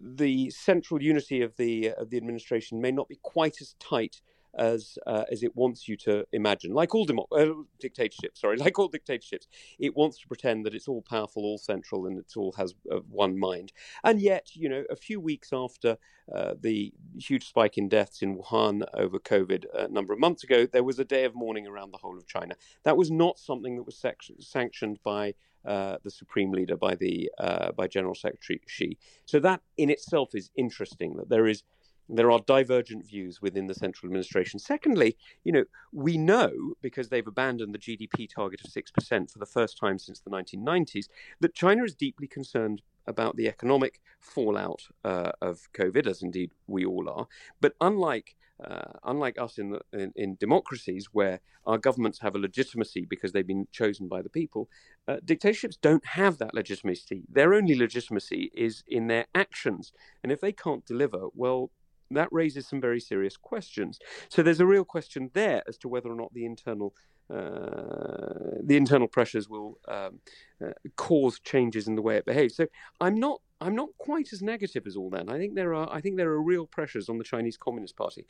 the 0.00 0.50
central 0.50 1.02
unity 1.02 1.42
of 1.42 1.56
the 1.56 1.88
of 1.88 2.10
the 2.10 2.16
administration 2.16 2.80
may 2.80 2.92
not 2.92 3.08
be 3.08 3.18
quite 3.22 3.60
as 3.60 3.74
tight 3.80 4.20
as 4.56 4.98
uh, 5.06 5.24
as 5.30 5.42
it 5.42 5.54
wants 5.56 5.88
you 5.88 5.96
to 5.98 6.24
imagine. 6.32 6.72
Like 6.72 6.94
all 6.94 7.04
demo- 7.04 7.28
uh, 7.32 7.52
dictatorships, 7.80 8.40
sorry, 8.40 8.56
like 8.66 8.78
all 8.78 8.88
dictatorships, 8.88 9.46
it 9.78 9.96
wants 9.96 10.18
to 10.18 10.28
pretend 10.28 10.66
that 10.66 10.74
it's 10.74 10.88
all 10.88 11.02
powerful, 11.02 11.44
all 11.44 11.58
central, 11.58 12.06
and 12.06 12.18
it 12.18 12.32
all 12.36 12.52
has 12.52 12.74
uh, 12.90 12.98
one 13.08 13.38
mind. 13.38 13.72
And 14.04 14.20
yet, 14.20 14.48
you 14.54 14.68
know, 14.68 14.84
a 14.90 14.96
few 14.96 15.20
weeks 15.20 15.50
after 15.52 15.96
uh, 16.34 16.54
the 16.60 16.92
huge 17.18 17.46
spike 17.46 17.78
in 17.78 17.88
deaths 17.88 18.22
in 18.22 18.36
Wuhan 18.36 18.84
over 18.94 19.18
COVID 19.18 19.64
a 19.74 19.88
number 19.88 20.12
of 20.12 20.18
months 20.18 20.44
ago, 20.44 20.66
there 20.66 20.84
was 20.84 20.98
a 20.98 21.04
day 21.04 21.24
of 21.24 21.34
mourning 21.34 21.66
around 21.66 21.92
the 21.92 21.98
whole 21.98 22.16
of 22.16 22.26
China. 22.26 22.54
That 22.84 22.96
was 22.96 23.10
not 23.10 23.38
something 23.38 23.76
that 23.76 23.84
was 23.84 24.02
sanctioned 24.40 24.98
by 25.04 25.34
uh, 25.66 25.96
the 26.04 26.10
supreme 26.10 26.52
leader 26.52 26.76
by 26.76 26.94
the 26.94 27.30
uh, 27.38 27.72
by 27.72 27.88
General 27.88 28.14
Secretary 28.14 28.60
Xi. 28.68 28.96
So 29.24 29.40
that 29.40 29.62
in 29.76 29.90
itself 29.90 30.30
is 30.34 30.50
interesting 30.56 31.16
that 31.16 31.28
there 31.28 31.48
is 31.48 31.64
there 32.08 32.30
are 32.30 32.40
divergent 32.46 33.06
views 33.06 33.42
within 33.42 33.66
the 33.66 33.74
central 33.74 34.08
administration. 34.08 34.58
Secondly, 34.58 35.16
you 35.44 35.52
know, 35.52 35.64
we 35.92 36.16
know 36.16 36.74
because 36.80 37.08
they've 37.08 37.26
abandoned 37.26 37.74
the 37.74 37.78
GDP 37.78 38.28
target 38.32 38.60
of 38.64 38.70
6% 38.70 39.30
for 39.30 39.38
the 39.38 39.46
first 39.46 39.78
time 39.78 39.98
since 39.98 40.20
the 40.20 40.30
1990s 40.30 41.06
that 41.40 41.54
China 41.54 41.84
is 41.84 41.94
deeply 41.94 42.26
concerned 42.26 42.82
about 43.06 43.36
the 43.36 43.48
economic 43.48 44.00
fallout 44.20 44.82
uh, 45.04 45.32
of 45.40 45.68
COVID, 45.72 46.06
as 46.06 46.22
indeed 46.22 46.50
we 46.66 46.84
all 46.84 47.08
are. 47.08 47.26
But 47.60 47.74
unlike 47.80 48.36
uh, 48.64 48.92
unlike 49.04 49.38
us 49.38 49.58
in, 49.58 49.70
the, 49.70 49.80
in, 49.92 50.12
in 50.16 50.36
democracies 50.40 51.08
where 51.12 51.40
our 51.66 51.76
governments 51.76 52.20
have 52.20 52.34
a 52.34 52.38
legitimacy 52.38 53.04
because 53.04 53.32
they've 53.32 53.46
been 53.46 53.68
chosen 53.70 54.08
by 54.08 54.22
the 54.22 54.30
people, 54.30 54.68
uh, 55.08 55.16
dictatorships 55.24 55.76
don't 55.76 56.06
have 56.06 56.38
that 56.38 56.54
legitimacy. 56.54 57.22
Their 57.30 57.52
only 57.52 57.74
legitimacy 57.74 58.50
is 58.54 58.82
in 58.86 59.08
their 59.08 59.26
actions, 59.34 59.92
and 60.22 60.32
if 60.32 60.40
they 60.40 60.52
can't 60.52 60.86
deliver, 60.86 61.26
well, 61.34 61.70
that 62.10 62.28
raises 62.30 62.66
some 62.66 62.80
very 62.80 63.00
serious 63.00 63.36
questions. 63.36 63.98
So 64.28 64.42
there's 64.42 64.60
a 64.60 64.66
real 64.66 64.84
question 64.84 65.30
there 65.34 65.62
as 65.68 65.76
to 65.78 65.88
whether 65.88 66.10
or 66.10 66.16
not 66.16 66.32
the 66.32 66.44
internal 66.44 66.94
uh, 67.28 68.62
the 68.62 68.76
internal 68.76 69.08
pressures 69.08 69.48
will 69.48 69.78
um, 69.88 70.20
uh, 70.64 70.70
cause 70.94 71.40
changes 71.40 71.88
in 71.88 71.96
the 71.96 72.02
way 72.02 72.16
it 72.16 72.24
behaves. 72.24 72.54
So 72.54 72.68
I'm 73.00 73.18
not 73.18 73.40
I'm 73.60 73.74
not 73.74 73.88
quite 73.98 74.32
as 74.32 74.42
negative 74.42 74.86
as 74.86 74.96
all 74.96 75.10
that. 75.10 75.28
I 75.28 75.38
think 75.38 75.54
there 75.54 75.74
are 75.74 75.92
I 75.92 76.00
think 76.00 76.16
there 76.16 76.30
are 76.30 76.40
real 76.40 76.66
pressures 76.66 77.08
on 77.08 77.18
the 77.18 77.24
Chinese 77.24 77.56
Communist 77.56 77.96
Party. 77.96 78.26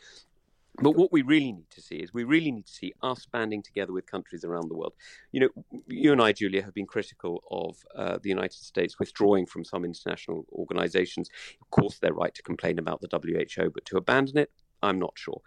But 0.83 0.97
what 0.97 1.11
we 1.11 1.23
really 1.23 1.53
need 1.53 1.71
to 1.71 1.81
see 1.81 1.97
is 1.97 2.12
we 2.12 2.25
really 2.25 2.51
need 2.51 2.67
to 2.67 2.73
see 2.73 2.93
us 3.03 3.27
banding 3.27 3.62
together 3.62 3.93
with 3.93 4.07
countries 4.07 4.45
around 4.45 4.69
the 4.69 4.77
world. 4.77 4.95
You 5.33 5.41
know, 5.41 5.81
you 5.87 6.12
and 6.12 6.21
I, 6.21 6.33
Julia, 6.33 6.62
have 6.62 6.75
been 6.75 6.87
critical 6.87 7.43
of 7.51 7.77
uh, 7.95 8.19
the 8.23 8.29
United 8.29 8.53
States 8.53 8.99
withdrawing 8.99 9.47
from 9.47 9.65
some 9.65 9.85
international 9.85 10.45
organizations. 10.53 11.31
Of 11.61 11.71
course, 11.71 11.99
they're 11.99 12.12
right 12.12 12.35
to 12.35 12.43
complain 12.43 12.79
about 12.79 13.01
the 13.01 13.09
WHO, 13.09 13.71
but 13.71 13.87
to 13.87 13.97
abandon 13.97 14.39
it, 14.39 14.51
I'm 14.83 14.99
not 14.99 15.15
sure. 15.17 15.41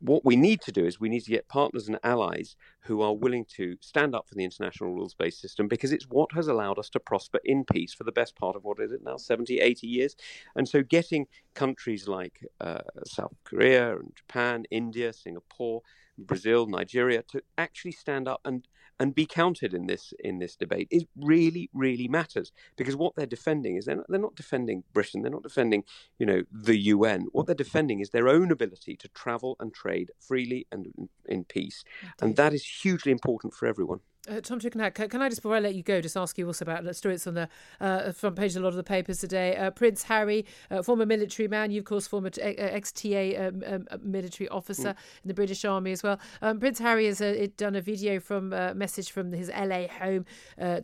What 0.00 0.24
we 0.24 0.36
need 0.36 0.60
to 0.62 0.72
do 0.72 0.84
is 0.84 0.98
we 0.98 1.08
need 1.08 1.24
to 1.24 1.30
get 1.30 1.48
partners 1.48 1.88
and 1.88 1.98
allies 2.02 2.56
who 2.80 3.02
are 3.02 3.14
willing 3.14 3.44
to 3.56 3.76
stand 3.80 4.14
up 4.14 4.28
for 4.28 4.34
the 4.34 4.44
international 4.44 4.94
rules 4.94 5.14
based 5.14 5.40
system 5.40 5.68
because 5.68 5.92
it's 5.92 6.08
what 6.08 6.32
has 6.32 6.48
allowed 6.48 6.78
us 6.78 6.88
to 6.90 7.00
prosper 7.00 7.38
in 7.44 7.64
peace 7.64 7.92
for 7.92 8.04
the 8.04 8.12
best 8.12 8.34
part 8.36 8.56
of 8.56 8.64
what 8.64 8.80
is 8.80 8.92
it 8.92 9.02
now, 9.04 9.16
70, 9.16 9.60
80 9.60 9.86
years. 9.86 10.16
And 10.56 10.68
so 10.68 10.82
getting 10.82 11.26
countries 11.54 12.08
like 12.08 12.44
uh, 12.60 12.80
South 13.04 13.34
Korea 13.44 13.96
and 13.96 14.12
Japan, 14.16 14.64
India, 14.70 15.12
Singapore, 15.12 15.82
Brazil, 16.18 16.66
Nigeria 16.66 17.22
to 17.30 17.42
actually 17.58 17.92
stand 17.92 18.28
up 18.28 18.40
and 18.44 18.66
and 19.00 19.14
be 19.14 19.26
counted 19.26 19.74
in 19.74 19.86
this 19.86 20.12
in 20.20 20.38
this 20.38 20.56
debate 20.56 20.88
It 20.90 21.08
really 21.16 21.70
really 21.74 22.08
matters 22.08 22.52
because 22.76 22.96
what 22.96 23.14
they're 23.16 23.26
defending 23.26 23.76
is 23.76 23.86
they're 23.86 23.96
not, 23.96 24.06
they're 24.08 24.20
not 24.20 24.36
defending 24.36 24.84
Britain, 24.92 25.22
they're 25.22 25.32
not 25.32 25.42
defending 25.42 25.84
you 26.18 26.26
know 26.26 26.42
the 26.52 26.76
UN. 26.78 27.26
What 27.32 27.46
they're 27.46 27.54
defending 27.54 28.00
is 28.00 28.10
their 28.10 28.28
own 28.28 28.52
ability 28.52 28.96
to 28.96 29.08
travel 29.08 29.56
and 29.60 29.74
trade 29.74 30.10
freely 30.20 30.66
and 30.70 30.86
in, 30.98 31.08
in 31.26 31.44
peace, 31.44 31.84
and 32.20 32.36
that 32.36 32.52
is 32.54 32.64
hugely 32.64 33.12
important 33.12 33.54
for 33.54 33.66
everyone. 33.66 34.00
Uh, 34.28 34.40
Tom 34.40 34.60
Tugendhat, 34.60 34.94
can, 34.94 35.08
can 35.08 35.20
I 35.20 35.28
just, 35.28 35.42
before 35.42 35.56
I 35.56 35.58
let 35.58 35.74
you 35.74 35.82
go, 35.82 36.00
just 36.00 36.16
ask 36.16 36.38
you 36.38 36.46
also 36.46 36.64
about 36.64 36.84
the 36.84 36.94
story 36.94 37.14
that's 37.16 37.26
on 37.26 37.34
the 37.34 37.48
uh, 37.80 38.12
front 38.12 38.36
page 38.36 38.54
of 38.54 38.62
a 38.62 38.64
lot 38.64 38.68
of 38.68 38.76
the 38.76 38.84
papers 38.84 39.18
today. 39.18 39.56
Uh, 39.56 39.72
Prince 39.72 40.04
Harry, 40.04 40.46
uh, 40.70 40.80
former 40.80 41.04
military 41.04 41.48
man, 41.48 41.72
you, 41.72 41.80
of 41.80 41.86
course, 41.86 42.06
former 42.06 42.30
uh, 42.38 42.44
ex-TA 42.56 43.34
um, 43.36 43.64
um, 43.66 43.86
military 44.00 44.48
officer 44.48 44.90
mm. 44.90 45.24
in 45.24 45.28
the 45.28 45.34
British 45.34 45.64
Army 45.64 45.90
as 45.90 46.04
well. 46.04 46.20
Um, 46.40 46.60
Prince 46.60 46.78
Harry 46.78 47.06
has 47.06 47.20
uh, 47.20 47.48
done 47.56 47.74
a 47.74 47.80
video 47.80 48.20
from 48.20 48.52
a 48.52 48.74
message 48.74 49.10
from 49.10 49.32
his 49.32 49.50
LA 49.50 49.88
home 49.88 50.24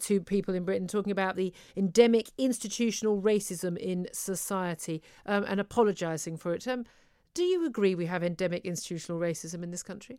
to 0.00 0.20
people 0.20 0.54
in 0.54 0.64
Britain 0.64 0.88
talking 0.88 1.12
about 1.12 1.36
the 1.36 1.54
endemic 1.76 2.30
institutional 2.38 3.22
racism 3.22 3.76
in 3.76 4.08
society 4.12 5.00
um, 5.26 5.44
and 5.46 5.60
apologising 5.60 6.36
for 6.36 6.54
it. 6.54 6.66
Um, 6.66 6.84
do 7.34 7.44
you 7.44 7.64
agree 7.64 7.94
we 7.94 8.06
have 8.06 8.24
endemic 8.24 8.64
institutional 8.64 9.20
racism 9.20 9.62
in 9.62 9.70
this 9.70 9.84
country? 9.84 10.18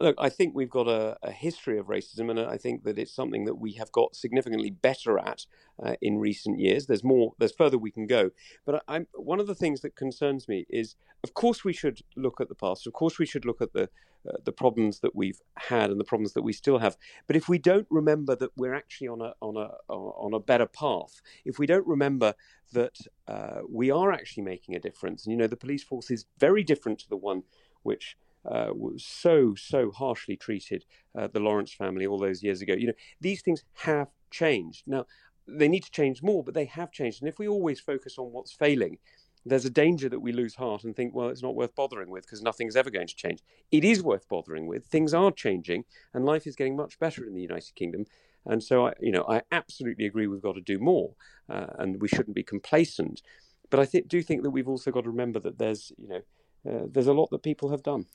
Look, 0.00 0.16
I 0.18 0.28
think 0.28 0.54
we've 0.54 0.70
got 0.70 0.88
a, 0.88 1.16
a, 1.22 1.30
history 1.30 1.78
of 1.78 1.86
racism, 1.86 2.30
and 2.30 2.38
I 2.40 2.56
think 2.56 2.84
that 2.84 2.98
it's 2.98 3.14
something 3.14 3.44
that 3.44 3.56
we 3.56 3.72
have 3.72 3.92
got 3.92 4.14
significantly 4.16 4.70
better 4.70 5.18
at 5.18 5.46
uh, 5.82 5.94
in 6.00 6.18
recent 6.18 6.58
years. 6.58 6.86
There's 6.86 7.04
more, 7.04 7.32
there's 7.38 7.54
further 7.54 7.78
we 7.78 7.90
can 7.90 8.06
go. 8.06 8.30
But 8.66 8.82
I'm, 8.88 9.06
one 9.14 9.40
of 9.40 9.46
the 9.46 9.54
things 9.54 9.80
that 9.80 9.96
concerns 9.96 10.48
me 10.48 10.66
is, 10.68 10.96
of 11.22 11.34
course, 11.34 11.64
we 11.64 11.72
should 11.72 12.00
look 12.16 12.40
at 12.40 12.48
the 12.48 12.54
past. 12.54 12.86
Of 12.86 12.92
course, 12.92 13.18
we 13.18 13.26
should 13.26 13.44
look 13.44 13.60
at 13.60 13.72
the 13.72 13.88
uh, 14.26 14.38
the 14.42 14.52
problems 14.52 15.00
that 15.00 15.14
we've 15.14 15.42
had 15.56 15.90
and 15.90 16.00
the 16.00 16.04
problems 16.04 16.32
that 16.32 16.42
we 16.42 16.52
still 16.52 16.78
have. 16.78 16.96
But 17.26 17.36
if 17.36 17.46
we 17.46 17.58
don't 17.58 17.86
remember 17.90 18.34
that 18.36 18.56
we're 18.56 18.74
actually 18.74 19.08
on 19.08 19.20
a 19.20 19.34
on 19.40 19.56
a 19.56 19.70
on 19.92 20.32
a 20.32 20.40
better 20.40 20.66
path, 20.66 21.20
if 21.44 21.58
we 21.58 21.66
don't 21.66 21.86
remember 21.86 22.34
that 22.72 22.96
uh, 23.28 23.60
we 23.68 23.90
are 23.90 24.12
actually 24.12 24.44
making 24.44 24.74
a 24.74 24.80
difference, 24.80 25.24
and 25.24 25.32
you 25.32 25.36
know, 25.36 25.46
the 25.46 25.56
police 25.56 25.84
force 25.84 26.10
is 26.10 26.24
very 26.38 26.64
different 26.64 26.98
to 27.00 27.08
the 27.08 27.18
one 27.18 27.42
which 27.82 28.16
uh, 28.50 28.68
was 28.72 29.04
so 29.04 29.54
so 29.54 29.90
harshly 29.90 30.36
treated 30.36 30.84
uh, 31.18 31.28
the 31.32 31.40
Lawrence 31.40 31.72
family 31.72 32.06
all 32.06 32.18
those 32.18 32.42
years 32.42 32.62
ago. 32.62 32.74
You 32.74 32.88
know, 32.88 32.94
these 33.20 33.42
things 33.42 33.64
have 33.74 34.08
changed. 34.30 34.84
Now 34.86 35.06
they 35.46 35.68
need 35.68 35.84
to 35.84 35.90
change 35.90 36.22
more, 36.22 36.42
but 36.42 36.54
they 36.54 36.64
have 36.66 36.90
changed. 36.92 37.20
And 37.22 37.28
if 37.28 37.38
we 37.38 37.48
always 37.48 37.80
focus 37.80 38.18
on 38.18 38.32
what's 38.32 38.52
failing, 38.52 38.98
there's 39.46 39.66
a 39.66 39.70
danger 39.70 40.08
that 40.08 40.20
we 40.20 40.32
lose 40.32 40.54
heart 40.54 40.84
and 40.84 40.96
think, 40.96 41.14
well, 41.14 41.28
it's 41.28 41.42
not 41.42 41.54
worth 41.54 41.74
bothering 41.74 42.08
with 42.08 42.24
because 42.24 42.42
nothing's 42.42 42.76
ever 42.76 42.90
going 42.90 43.06
to 43.06 43.14
change. 43.14 43.40
It 43.70 43.84
is 43.84 44.02
worth 44.02 44.26
bothering 44.28 44.66
with. 44.66 44.86
Things 44.86 45.12
are 45.12 45.30
changing, 45.30 45.84
and 46.14 46.24
life 46.24 46.46
is 46.46 46.56
getting 46.56 46.76
much 46.76 46.98
better 46.98 47.26
in 47.26 47.34
the 47.34 47.42
United 47.42 47.74
Kingdom. 47.74 48.06
And 48.46 48.62
so, 48.62 48.86
I, 48.88 48.92
you 49.00 49.12
know, 49.12 49.24
I 49.28 49.42
absolutely 49.52 50.06
agree 50.06 50.26
we've 50.26 50.42
got 50.42 50.54
to 50.54 50.60
do 50.60 50.78
more, 50.78 51.14
uh, 51.48 51.66
and 51.78 52.00
we 52.00 52.08
shouldn't 52.08 52.34
be 52.34 52.42
complacent. 52.42 53.22
But 53.70 53.80
I 53.80 53.86
th- 53.86 54.08
do 54.08 54.22
think 54.22 54.42
that 54.42 54.50
we've 54.50 54.68
also 54.68 54.90
got 54.90 55.04
to 55.04 55.10
remember 55.10 55.40
that 55.40 55.58
there's, 55.58 55.92
you 55.98 56.08
know, 56.08 56.20
Uh, 56.68 56.86
there's 56.90 57.06
a 57.06 57.12
lot 57.12 57.30
that 57.30 57.42
people 57.42 57.70
have 57.70 57.82
done. 57.82 58.06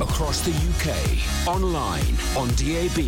Across 0.00 0.42
the 0.42 0.52
UK, 0.52 1.48
online, 1.48 2.14
on 2.36 2.46
DAB, 2.50 2.98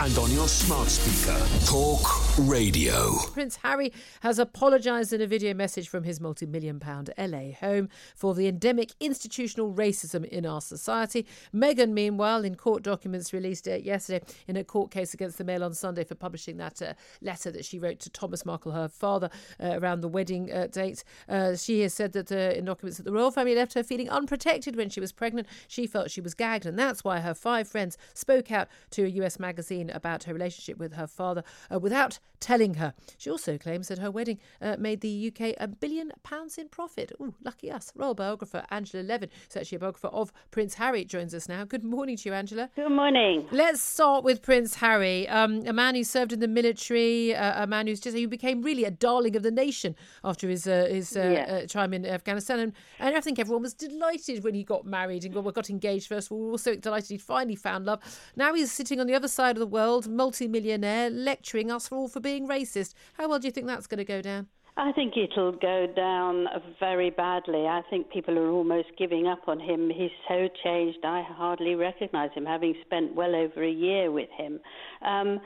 and 0.00 0.18
on 0.18 0.32
your 0.32 0.48
smart 0.48 0.88
speaker. 0.88 1.38
Talk 1.64 2.02
Radio. 2.36 3.14
Prince 3.32 3.56
Harry 3.56 3.92
has 4.22 4.40
apologised 4.40 5.12
in 5.12 5.20
a 5.20 5.26
video 5.28 5.54
message 5.54 5.88
from 5.88 6.02
his 6.02 6.20
multi 6.20 6.44
million 6.46 6.80
pound 6.80 7.10
LA 7.16 7.52
home 7.60 7.88
for 8.16 8.34
the 8.34 8.48
endemic 8.48 8.90
institutional 8.98 9.72
racism 9.72 10.24
in 10.24 10.44
our 10.44 10.60
society. 10.60 11.26
Meghan, 11.54 11.92
meanwhile, 11.92 12.44
in 12.44 12.56
court 12.56 12.82
documents 12.82 13.32
released 13.32 13.68
uh, 13.68 13.74
yesterday 13.74 14.24
in 14.48 14.56
a 14.56 14.64
court 14.64 14.90
case 14.90 15.14
against 15.14 15.38
the 15.38 15.44
Mail 15.44 15.62
on 15.62 15.74
Sunday 15.74 16.02
for 16.02 16.16
publishing 16.16 16.56
that 16.56 16.82
uh, 16.82 16.94
letter 17.20 17.52
that 17.52 17.64
she 17.64 17.78
wrote 17.78 18.00
to 18.00 18.10
Thomas 18.10 18.44
Markle, 18.44 18.72
her 18.72 18.88
father, 18.88 19.30
uh, 19.62 19.78
around 19.80 20.00
the 20.00 20.08
wedding 20.08 20.52
uh, 20.52 20.66
date. 20.66 21.04
Uh, 21.28 21.54
she 21.54 21.82
has 21.82 21.94
said 21.94 22.12
that 22.14 22.32
uh, 22.32 22.58
in 22.58 22.64
documents 22.64 22.96
that 22.96 23.04
the 23.04 23.12
royal 23.12 23.30
family 23.30 23.54
left 23.54 23.74
her 23.74 23.84
feeling 23.84 24.10
unprotected 24.10 24.74
when 24.74 24.90
she 24.90 24.98
was 24.98 25.12
pregnant. 25.12 25.46
She 25.68 25.86
felt 25.86 26.10
she 26.10 26.20
was 26.20 26.31
gagged, 26.34 26.66
and 26.66 26.78
that's 26.78 27.04
why 27.04 27.20
her 27.20 27.34
five 27.34 27.68
friends 27.68 27.96
spoke 28.14 28.50
out 28.50 28.68
to 28.90 29.04
a 29.04 29.08
US 29.08 29.38
magazine 29.38 29.90
about 29.90 30.24
her 30.24 30.32
relationship 30.32 30.78
with 30.78 30.94
her 30.94 31.06
father 31.06 31.42
uh, 31.72 31.78
without 31.78 32.18
telling 32.40 32.74
her. 32.74 32.92
She 33.18 33.30
also 33.30 33.56
claims 33.56 33.88
that 33.88 33.98
her 34.00 34.10
wedding 34.10 34.38
uh, 34.60 34.76
made 34.78 35.00
the 35.00 35.32
UK 35.32 35.54
a 35.60 35.68
billion 35.68 36.10
pounds 36.24 36.58
in 36.58 36.68
profit. 36.68 37.12
Ooh, 37.20 37.34
lucky 37.44 37.70
us. 37.70 37.92
Royal 37.94 38.14
biographer 38.14 38.64
Angela 38.70 39.02
Levin, 39.02 39.30
who's 39.48 39.56
actually 39.56 39.76
a 39.76 39.78
biographer 39.80 40.08
of 40.08 40.32
Prince 40.50 40.74
Harry, 40.74 41.04
joins 41.04 41.34
us 41.34 41.48
now. 41.48 41.64
Good 41.64 41.84
morning 41.84 42.16
to 42.16 42.28
you, 42.28 42.34
Angela. 42.34 42.68
Good 42.74 42.90
morning. 42.90 43.46
Let's 43.52 43.80
start 43.80 44.24
with 44.24 44.42
Prince 44.42 44.76
Harry, 44.76 45.28
um, 45.28 45.62
a 45.66 45.72
man 45.72 45.94
who 45.94 46.02
served 46.02 46.32
in 46.32 46.40
the 46.40 46.48
military, 46.48 47.34
uh, 47.34 47.62
a 47.62 47.66
man 47.66 47.86
who's 47.86 48.00
just 48.00 48.16
who 48.16 48.26
became 48.26 48.62
really 48.62 48.84
a 48.84 48.90
darling 48.90 49.36
of 49.36 49.42
the 49.44 49.50
nation 49.50 49.94
after 50.24 50.48
his 50.48 50.66
uh, 50.66 50.86
his 50.90 51.16
uh, 51.16 51.20
Yeah. 51.20 51.54
uh, 51.54 51.66
time 51.66 51.94
in 51.94 52.04
Afghanistan, 52.04 52.58
and, 52.58 52.72
and 52.98 53.14
I 53.16 53.20
think 53.20 53.38
everyone 53.38 53.62
was 53.62 53.74
delighted 53.74 54.42
when 54.42 54.54
he 54.54 54.64
got 54.64 54.84
married 54.84 55.24
and 55.24 55.32
got, 55.32 55.42
got 55.54 55.70
engaged 55.70 56.08
first. 56.08 56.21
Of 56.26 56.32
all. 56.32 56.38
We 56.38 56.44
were 56.46 56.52
also 56.52 56.74
delighted 56.74 57.10
he'd 57.10 57.22
finally 57.22 57.56
found 57.56 57.86
love. 57.86 58.00
Now 58.36 58.54
he's 58.54 58.72
sitting 58.72 59.00
on 59.00 59.06
the 59.06 59.14
other 59.14 59.28
side 59.28 59.56
of 59.56 59.60
the 59.60 59.66
world, 59.66 60.08
multi-millionaire, 60.08 61.10
lecturing 61.10 61.70
us 61.70 61.90
all 61.90 62.08
for 62.08 62.20
being 62.20 62.48
racist. 62.48 62.94
How 63.14 63.28
well 63.28 63.38
do 63.38 63.46
you 63.46 63.52
think 63.52 63.66
that's 63.66 63.86
going 63.86 63.98
to 63.98 64.04
go 64.04 64.22
down? 64.22 64.48
I 64.76 64.90
think 64.92 65.14
it'll 65.18 65.52
go 65.52 65.86
down 65.94 66.46
very 66.80 67.10
badly. 67.10 67.66
I 67.66 67.82
think 67.90 68.10
people 68.10 68.38
are 68.38 68.48
almost 68.48 68.88
giving 68.96 69.26
up 69.26 69.46
on 69.46 69.60
him. 69.60 69.90
He's 69.90 70.10
so 70.26 70.48
changed, 70.64 71.00
I 71.04 71.22
hardly 71.22 71.74
recognise 71.74 72.30
him, 72.32 72.46
having 72.46 72.74
spent 72.86 73.14
well 73.14 73.34
over 73.34 73.62
a 73.62 73.70
year 73.70 74.10
with 74.10 74.30
him. 74.30 74.60
Um, 75.02 75.40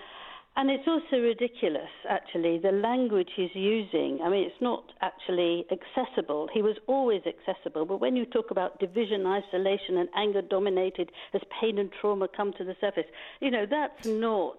and 0.56 0.70
it's 0.70 0.88
also 0.88 1.22
ridiculous, 1.22 1.90
actually, 2.08 2.58
the 2.58 2.72
language 2.72 3.28
he's 3.36 3.54
using. 3.54 4.20
I 4.24 4.30
mean, 4.30 4.44
it's 4.44 4.62
not 4.62 4.84
actually 5.02 5.66
accessible. 5.70 6.48
He 6.52 6.62
was 6.62 6.76
always 6.86 7.20
accessible, 7.26 7.84
but 7.84 8.00
when 8.00 8.16
you 8.16 8.24
talk 8.24 8.50
about 8.50 8.80
division, 8.80 9.26
isolation, 9.26 9.98
and 9.98 10.08
anger 10.16 10.40
dominated 10.40 11.10
as 11.34 11.42
pain 11.60 11.78
and 11.78 11.90
trauma 12.00 12.26
come 12.34 12.54
to 12.56 12.64
the 12.64 12.74
surface, 12.80 13.04
you 13.40 13.50
know, 13.50 13.66
that's 13.68 14.00
not 14.06 14.58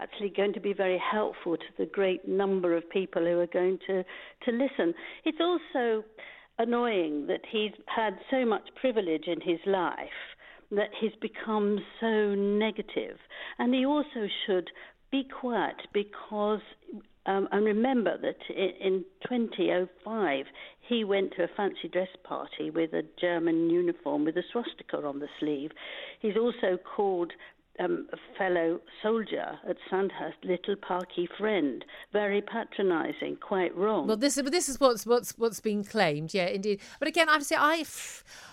actually 0.00 0.30
going 0.30 0.52
to 0.54 0.60
be 0.60 0.72
very 0.72 0.98
helpful 0.98 1.56
to 1.56 1.64
the 1.78 1.86
great 1.86 2.26
number 2.26 2.76
of 2.76 2.88
people 2.90 3.22
who 3.22 3.38
are 3.38 3.46
going 3.46 3.78
to, 3.86 4.04
to 4.44 4.50
listen. 4.50 4.92
It's 5.24 5.38
also 5.40 6.04
annoying 6.58 7.28
that 7.28 7.42
he's 7.48 7.72
had 7.86 8.18
so 8.28 8.44
much 8.44 8.68
privilege 8.80 9.28
in 9.28 9.40
his 9.40 9.60
life 9.66 10.08
that 10.70 10.90
he's 11.00 11.12
become 11.20 11.78
so 12.00 12.34
negative. 12.34 13.16
And 13.58 13.72
he 13.72 13.86
also 13.86 14.26
should 14.46 14.68
be 15.10 15.24
quiet 15.40 15.76
because. 15.92 16.60
Um, 17.26 17.46
and 17.52 17.62
remember 17.62 18.16
that 18.16 18.38
in, 18.48 18.70
in 18.80 19.04
2005 19.28 20.46
he 20.88 21.04
went 21.04 21.34
to 21.36 21.42
a 21.42 21.48
fancy 21.54 21.86
dress 21.92 22.08
party 22.24 22.70
with 22.70 22.94
a 22.94 23.02
German 23.20 23.68
uniform 23.68 24.24
with 24.24 24.38
a 24.38 24.42
swastika 24.50 24.96
on 25.06 25.18
the 25.18 25.28
sleeve. 25.38 25.70
He's 26.20 26.38
also 26.38 26.78
called 26.96 27.32
um, 27.78 28.08
fellow 28.36 28.80
soldier 29.02 29.58
at 29.68 29.76
Sandhurst, 29.90 30.36
little 30.44 30.76
parky 30.76 31.28
friend, 31.38 31.84
very 32.12 32.42
patronising, 32.42 33.36
quite 33.40 33.76
wrong. 33.76 34.06
Well, 34.06 34.16
this 34.16 34.36
is 34.36 34.44
this 34.50 34.68
is 34.68 34.80
what's 34.80 35.06
what's 35.06 35.32
what's 35.38 35.60
been 35.60 35.84
claimed, 35.84 36.34
yeah, 36.34 36.46
indeed. 36.46 36.80
But 36.98 37.08
again, 37.08 37.28
I 37.28 37.32
have 37.32 37.42
to 37.42 37.46
say, 37.46 37.56
I, 37.56 37.84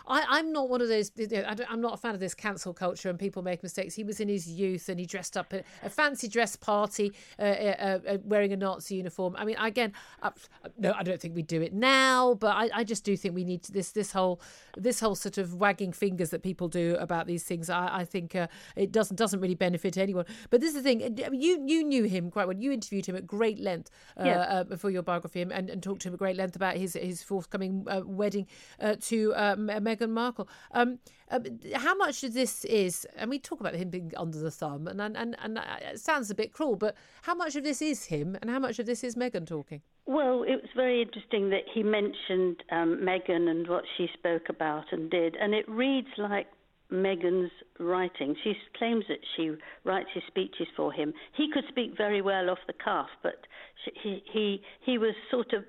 I 0.07 0.25
I'm 0.29 0.51
not 0.51 0.69
one 0.69 0.81
of 0.81 0.88
those. 0.88 1.11
you 1.15 1.27
know, 1.27 1.43
I 1.47 1.55
I'm 1.69 1.81
not 1.81 1.93
a 1.93 1.97
fan 1.97 2.13
of 2.13 2.19
this 2.19 2.33
cancel 2.33 2.73
culture 2.73 3.09
and 3.09 3.17
people 3.17 3.41
make 3.41 3.63
mistakes. 3.63 3.95
He 3.95 4.03
was 4.03 4.19
in 4.19 4.27
his 4.27 4.47
youth 4.47 4.89
and 4.89 4.99
he 4.99 5.05
dressed 5.05 5.38
up 5.38 5.53
at 5.53 5.65
a 5.83 5.89
fancy 5.89 6.27
dress 6.27 6.55
party, 6.55 7.13
uh, 7.39 7.41
uh, 7.41 7.99
uh, 8.07 8.17
wearing 8.23 8.53
a 8.53 8.57
Nazi 8.57 8.95
uniform. 8.95 9.35
I 9.38 9.45
mean, 9.45 9.57
again, 9.57 9.93
uh, 10.21 10.31
no, 10.77 10.93
I 10.95 11.03
don't 11.03 11.19
think 11.19 11.35
we 11.35 11.41
do 11.41 11.61
it 11.61 11.73
now, 11.73 12.35
but 12.35 12.55
I, 12.55 12.69
I 12.73 12.83
just 12.83 13.03
do 13.03 13.17
think 13.17 13.35
we 13.35 13.43
need 13.43 13.63
to, 13.63 13.71
this 13.71 13.91
this 13.91 14.11
whole 14.11 14.39
this 14.77 14.99
whole 14.99 15.15
sort 15.15 15.38
of 15.38 15.55
wagging 15.55 15.93
fingers 15.93 16.29
that 16.29 16.43
people 16.43 16.67
do 16.67 16.95
about 16.99 17.27
these 17.27 17.43
things. 17.43 17.69
I, 17.69 17.99
I 17.99 18.05
think 18.05 18.35
uh, 18.35 18.47
it 18.75 18.91
doesn't 18.91 19.14
doesn't 19.15 19.39
really 19.39 19.56
benefit 19.56 19.97
anyone. 19.97 20.25
But 20.49 20.62
this 20.62 20.69
is 20.75 20.75
the 20.75 20.84
thing. 20.84 21.17
You 21.34 21.63
you 21.65 21.84
knew 21.84 22.04
him 22.04 22.32
quite 22.32 22.47
well. 22.47 22.58
You 22.58 22.71
interviewed 22.71 23.06
him 23.06 23.15
at 23.15 23.25
great 23.25 23.60
length 23.60 23.89
uh, 24.19 24.23
Yeah. 24.25 24.63
uh, 24.71 24.78
for 24.78 24.89
your 24.89 25.04
biography 25.04 25.41
and, 25.41 25.51
and 25.51 25.82
talked 25.82 26.01
to 26.04 26.10
him 26.10 26.13
at 26.13 26.19
great 26.19 26.36
length 26.38 26.56
about 26.56 26.75
his 26.78 26.93
his 26.93 27.23
forthcoming 27.23 27.86
uh, 27.88 28.01
wedding 28.06 28.47
uh, 28.80 28.95
to 29.01 29.34
uh, 29.34 29.56
Meghan 29.56 30.10
Markle. 30.10 30.47
Um, 30.71 30.99
uh, 31.32 31.39
how 31.73 31.95
much 31.95 32.23
of 32.23 32.34
this 32.34 32.65
is, 32.65 33.08
and 33.17 33.30
we 33.30 33.39
talk 33.39 33.60
about 33.60 33.73
him 33.73 33.89
being 33.89 34.12
under 34.15 34.38
the 34.39 34.51
thumb, 34.51 34.88
and 34.88 35.01
and 35.01 35.17
and, 35.17 35.36
and 35.39 35.60
it 35.82 35.99
sounds 35.99 36.30
a 36.30 36.36
bit 36.36 36.54
cruel, 36.54 36.75
but 36.75 36.95
how 37.23 37.34
much 37.34 37.56
of 37.56 37.63
this 37.63 37.82
is 37.82 38.06
him, 38.06 38.38
and 38.41 38.49
how 38.49 38.60
much 38.60 38.78
of 38.80 38.86
this 38.86 39.04
is 39.04 39.15
Meghan 39.15 39.47
talking? 39.47 39.82
Well, 40.08 40.43
it 40.43 40.58
was 40.62 40.69
very 40.75 41.01
interesting 41.01 41.49
that 41.49 41.63
he 41.73 41.82
mentioned 41.82 42.62
um, 42.71 42.99
Meghan 43.01 43.49
and 43.49 43.67
what 43.67 43.86
she 43.97 44.08
spoke 44.13 44.49
about 44.49 44.86
and 44.91 45.10
did, 45.10 45.36
and 45.36 45.56
it 45.56 45.67
reads 45.67 46.10
like 46.17 46.45
Meghan's 46.91 47.51
writing. 47.79 48.35
She 48.43 48.53
claims 48.77 49.05
that 49.09 49.19
she 49.35 49.51
writes 49.83 50.09
his 50.13 50.23
speeches 50.27 50.67
for 50.75 50.91
him. 50.91 51.13
He 51.35 51.49
could 51.51 51.63
speak 51.69 51.97
very 51.97 52.21
well 52.21 52.49
off 52.49 52.59
the 52.67 52.73
cuff, 52.73 53.07
but 53.23 53.47
she, 53.83 53.91
he 54.01 54.23
he 54.31 54.61
he 54.85 54.97
was 54.97 55.13
sort 55.31 55.53
of 55.53 55.63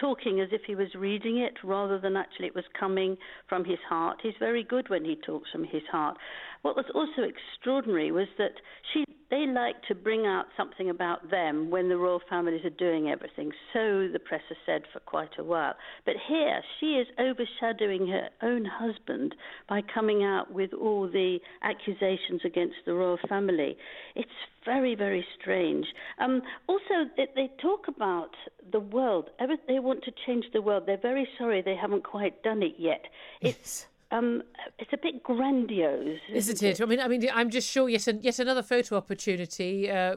talking 0.00 0.40
as 0.40 0.48
if 0.52 0.62
he 0.66 0.74
was 0.74 0.88
reading 0.94 1.38
it 1.38 1.54
rather 1.62 1.98
than 1.98 2.16
actually 2.16 2.46
it 2.46 2.54
was 2.54 2.64
coming 2.78 3.16
from 3.48 3.64
his 3.64 3.78
heart. 3.88 4.18
He's 4.22 4.34
very 4.38 4.64
good 4.64 4.88
when 4.88 5.04
he 5.04 5.16
talks 5.16 5.50
from 5.50 5.64
his 5.64 5.82
heart. 5.90 6.16
What 6.62 6.76
was 6.76 6.86
also 6.94 7.22
extraordinary 7.22 8.10
was 8.10 8.28
that 8.38 8.52
she 8.92 9.04
they 9.32 9.46
like 9.46 9.82
to 9.88 9.94
bring 9.94 10.26
out 10.26 10.44
something 10.58 10.90
about 10.90 11.30
them 11.30 11.70
when 11.70 11.88
the 11.88 11.96
royal 11.96 12.20
families 12.28 12.62
are 12.66 12.70
doing 12.70 13.08
everything. 13.08 13.50
So 13.72 14.06
the 14.12 14.20
press 14.22 14.42
has 14.50 14.58
said 14.66 14.82
for 14.92 15.00
quite 15.00 15.38
a 15.38 15.42
while. 15.42 15.72
But 16.04 16.16
here 16.28 16.60
she 16.78 16.96
is 16.96 17.06
overshadowing 17.18 18.08
her 18.08 18.28
own 18.42 18.66
husband 18.66 19.34
by 19.70 19.80
coming 19.80 20.22
out 20.22 20.52
with 20.52 20.74
all 20.74 21.08
the 21.08 21.38
accusations 21.62 22.42
against 22.44 22.76
the 22.84 22.92
royal 22.92 23.18
family. 23.26 23.78
It's 24.14 24.28
very, 24.66 24.94
very 24.94 25.24
strange. 25.40 25.86
Um, 26.18 26.42
also, 26.66 27.08
they, 27.16 27.28
they 27.34 27.50
talk 27.62 27.88
about 27.88 28.36
the 28.70 28.80
world. 28.80 29.30
They 29.66 29.78
want 29.78 30.04
to 30.04 30.12
change 30.26 30.44
the 30.52 30.60
world. 30.60 30.82
They're 30.84 30.98
very 31.00 31.26
sorry 31.38 31.62
they 31.62 31.74
haven't 31.74 32.04
quite 32.04 32.42
done 32.42 32.62
it 32.62 32.74
yet. 32.76 33.06
It's 33.40 33.86
um, 34.12 34.42
it's 34.78 34.92
a 34.92 34.98
bit 34.98 35.22
grandiose, 35.22 36.20
Isn't 36.30 36.62
it? 36.62 36.80
I 36.80 36.84
mean, 36.84 37.00
I 37.00 37.08
mean, 37.08 37.26
I'm 37.32 37.50
just 37.50 37.68
sure 37.68 37.88
yet 37.88 38.06
an, 38.06 38.20
yet 38.22 38.38
another 38.38 38.62
photo 38.62 38.96
opportunity, 38.96 39.90
uh, 39.90 40.16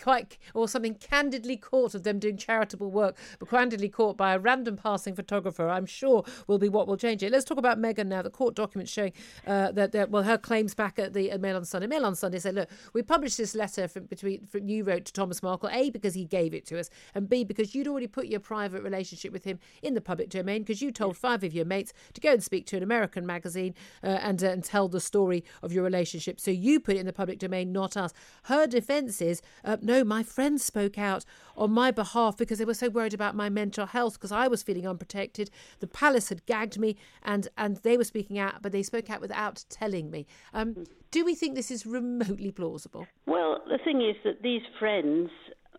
quite 0.00 0.38
or 0.54 0.68
something 0.68 0.94
candidly 0.94 1.56
caught 1.56 1.94
of 1.94 2.02
them 2.02 2.18
doing 2.18 2.36
charitable 2.36 2.90
work, 2.90 3.16
but 3.38 3.48
candidly 3.48 3.88
caught 3.88 4.16
by 4.16 4.34
a 4.34 4.38
random 4.38 4.76
passing 4.76 5.14
photographer. 5.14 5.68
I'm 5.68 5.86
sure 5.86 6.24
will 6.46 6.58
be 6.58 6.68
what 6.68 6.88
will 6.88 6.96
change 6.96 7.22
it. 7.22 7.30
Let's 7.30 7.44
talk 7.44 7.58
about 7.58 7.78
Meghan 7.78 8.06
now. 8.06 8.22
The 8.22 8.30
court 8.30 8.54
documents 8.54 8.90
showing 8.90 9.12
uh, 9.46 9.72
that, 9.72 9.92
that 9.92 10.10
well, 10.10 10.22
her 10.22 10.38
claims 10.38 10.74
back 10.74 10.98
at 10.98 11.12
the 11.12 11.36
Mail 11.38 11.56
on 11.56 11.64
Sunday. 11.64 11.86
Mail 11.86 12.06
on 12.06 12.14
Sunday 12.14 12.38
said, 12.38 12.54
look, 12.54 12.68
we 12.92 13.02
published 13.02 13.36
this 13.36 13.54
letter 13.54 13.88
from 13.88 14.04
between 14.04 14.46
from 14.46 14.68
you 14.68 14.84
wrote 14.84 15.04
to 15.04 15.12
Thomas 15.12 15.42
Markle, 15.42 15.68
a 15.72 15.90
because 15.90 16.14
he 16.14 16.24
gave 16.24 16.54
it 16.54 16.66
to 16.66 16.78
us, 16.78 16.90
and 17.14 17.28
b 17.28 17.44
because 17.44 17.74
you'd 17.74 17.88
already 17.88 18.06
put 18.06 18.26
your 18.26 18.40
private 18.40 18.82
relationship 18.82 19.32
with 19.32 19.44
him 19.44 19.58
in 19.82 19.94
the 19.94 20.00
public 20.00 20.30
domain 20.30 20.62
because 20.62 20.82
you 20.82 20.90
told 20.90 21.16
five 21.16 21.44
of 21.44 21.52
your 21.52 21.64
mates 21.64 21.92
to 22.14 22.20
go 22.20 22.32
and 22.32 22.42
speak 22.42 22.66
to 22.66 22.76
an 22.76 22.82
American 22.82 23.09
magazine 23.18 23.74
uh, 24.02 24.06
and, 24.06 24.42
uh, 24.42 24.48
and 24.48 24.64
tell 24.64 24.88
the 24.88 25.00
story 25.00 25.44
of 25.62 25.72
your 25.72 25.84
relationship. 25.84 26.40
So 26.40 26.50
you 26.50 26.80
put 26.80 26.96
it 26.96 27.00
in 27.00 27.06
the 27.06 27.12
public 27.12 27.38
domain, 27.38 27.72
not 27.72 27.96
us. 27.96 28.12
Her 28.44 28.66
defence 28.66 29.20
is, 29.20 29.42
uh, 29.64 29.76
no, 29.80 30.04
my 30.04 30.22
friends 30.22 30.64
spoke 30.64 30.98
out 30.98 31.24
on 31.56 31.70
my 31.70 31.90
behalf 31.90 32.36
because 32.36 32.58
they 32.58 32.64
were 32.64 32.74
so 32.74 32.88
worried 32.88 33.14
about 33.14 33.34
my 33.34 33.48
mental 33.48 33.86
health 33.86 34.14
because 34.14 34.32
I 34.32 34.48
was 34.48 34.62
feeling 34.62 34.86
unprotected. 34.86 35.50
The 35.80 35.86
palace 35.86 36.28
had 36.28 36.46
gagged 36.46 36.78
me 36.78 36.96
and, 37.22 37.48
and 37.56 37.76
they 37.78 37.96
were 37.96 38.04
speaking 38.04 38.38
out, 38.38 38.62
but 38.62 38.72
they 38.72 38.82
spoke 38.82 39.10
out 39.10 39.20
without 39.20 39.64
telling 39.68 40.10
me. 40.10 40.26
Um, 40.54 40.84
do 41.10 41.24
we 41.24 41.34
think 41.34 41.54
this 41.54 41.70
is 41.70 41.84
remotely 41.86 42.52
plausible? 42.52 43.06
Well, 43.26 43.62
the 43.68 43.78
thing 43.78 44.00
is 44.00 44.16
that 44.24 44.42
these 44.42 44.62
friends 44.78 45.30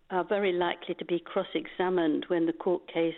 are 0.10 0.26
very 0.26 0.52
likely 0.52 0.94
to 0.96 1.06
be 1.06 1.20
cross 1.20 1.48
examined 1.56 2.26
when 2.28 2.46
the 2.46 2.54
court 2.54 2.86
case 2.91 3.13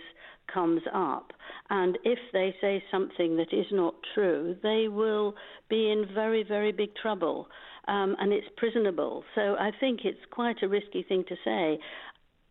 comes 0.52 0.82
up. 0.94 1.32
And 1.70 1.98
if 2.04 2.20
they 2.32 2.56
say 2.62 2.84
something 2.92 3.38
that 3.38 3.54
is 3.54 3.66
not 3.72 3.96
true, 4.14 4.56
they 4.64 4.88
will 4.88 5.36
be 5.70 5.92
in 5.92 6.06
very, 6.14 6.44
very 6.44 6.72
big 6.72 6.96
trouble. 6.96 7.48
Um, 7.88 8.16
and 8.20 8.32
it's 8.32 8.48
prisonable. 8.58 9.24
So 9.36 9.56
I 9.60 9.72
think 9.80 10.02
it's 10.04 10.20
quite 10.32 10.64
a 10.64 10.68
risky 10.68 11.04
thing 11.04 11.26
to 11.28 11.36
say. 11.44 11.80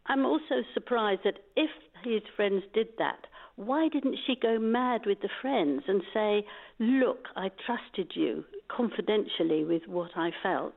I'm 0.07 0.27
also 0.27 0.63
surprised 0.75 1.21
that 1.25 1.39
if 1.57 1.71
his 2.05 2.23
friends 2.37 2.65
did 2.75 2.89
that, 2.99 3.27
why 3.57 3.89
didn't 3.89 4.19
she 4.27 4.35
go 4.35 4.59
mad 4.59 5.03
with 5.07 5.21
the 5.21 5.29
friends 5.41 5.83
and 5.87 6.03
say, 6.13 6.45
Look, 6.79 7.27
I 7.37 7.51
trusted 7.67 8.13
you 8.15 8.45
confidentially 8.69 9.65
with 9.65 9.83
what 9.87 10.11
I 10.17 10.31
felt. 10.43 10.75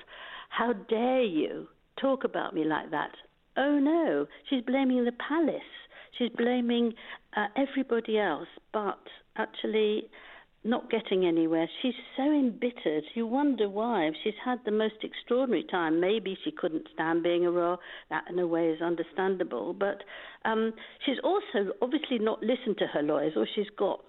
How 0.49 0.73
dare 0.73 1.23
you 1.23 1.67
talk 1.99 2.23
about 2.23 2.53
me 2.53 2.63
like 2.63 2.91
that? 2.91 3.11
Oh 3.57 3.79
no, 3.79 4.27
she's 4.49 4.63
blaming 4.63 5.05
the 5.05 5.13
palace. 5.13 5.61
She's 6.17 6.29
blaming 6.29 6.93
uh, 7.35 7.47
everybody 7.55 8.17
else, 8.19 8.47
but 8.71 8.99
actually 9.37 10.09
not 10.63 10.89
getting 10.89 11.25
anywhere. 11.25 11.69
She's 11.81 11.93
so 12.17 12.23
embittered. 12.23 13.03
You 13.13 13.27
wonder 13.27 13.69
why. 13.69 14.09
She's 14.23 14.33
had 14.43 14.59
the 14.65 14.71
most 14.71 14.95
extraordinary 15.03 15.63
time. 15.69 15.99
Maybe 15.99 16.35
she 16.43 16.51
couldn't 16.51 16.87
stand 16.93 17.21
being 17.21 17.45
a 17.45 17.51
royal. 17.51 17.77
That, 18.09 18.23
in 18.29 18.39
a 18.39 18.47
way, 18.47 18.69
is 18.69 18.81
understandable. 18.81 19.73
But 19.73 20.03
um, 20.43 20.73
she's 21.05 21.17
also 21.23 21.71
obviously 21.81 22.17
not 22.17 22.41
listened 22.41 22.77
to 22.79 22.87
her 22.87 23.03
lawyers, 23.03 23.33
or 23.35 23.47
she's 23.55 23.69
got 23.77 24.01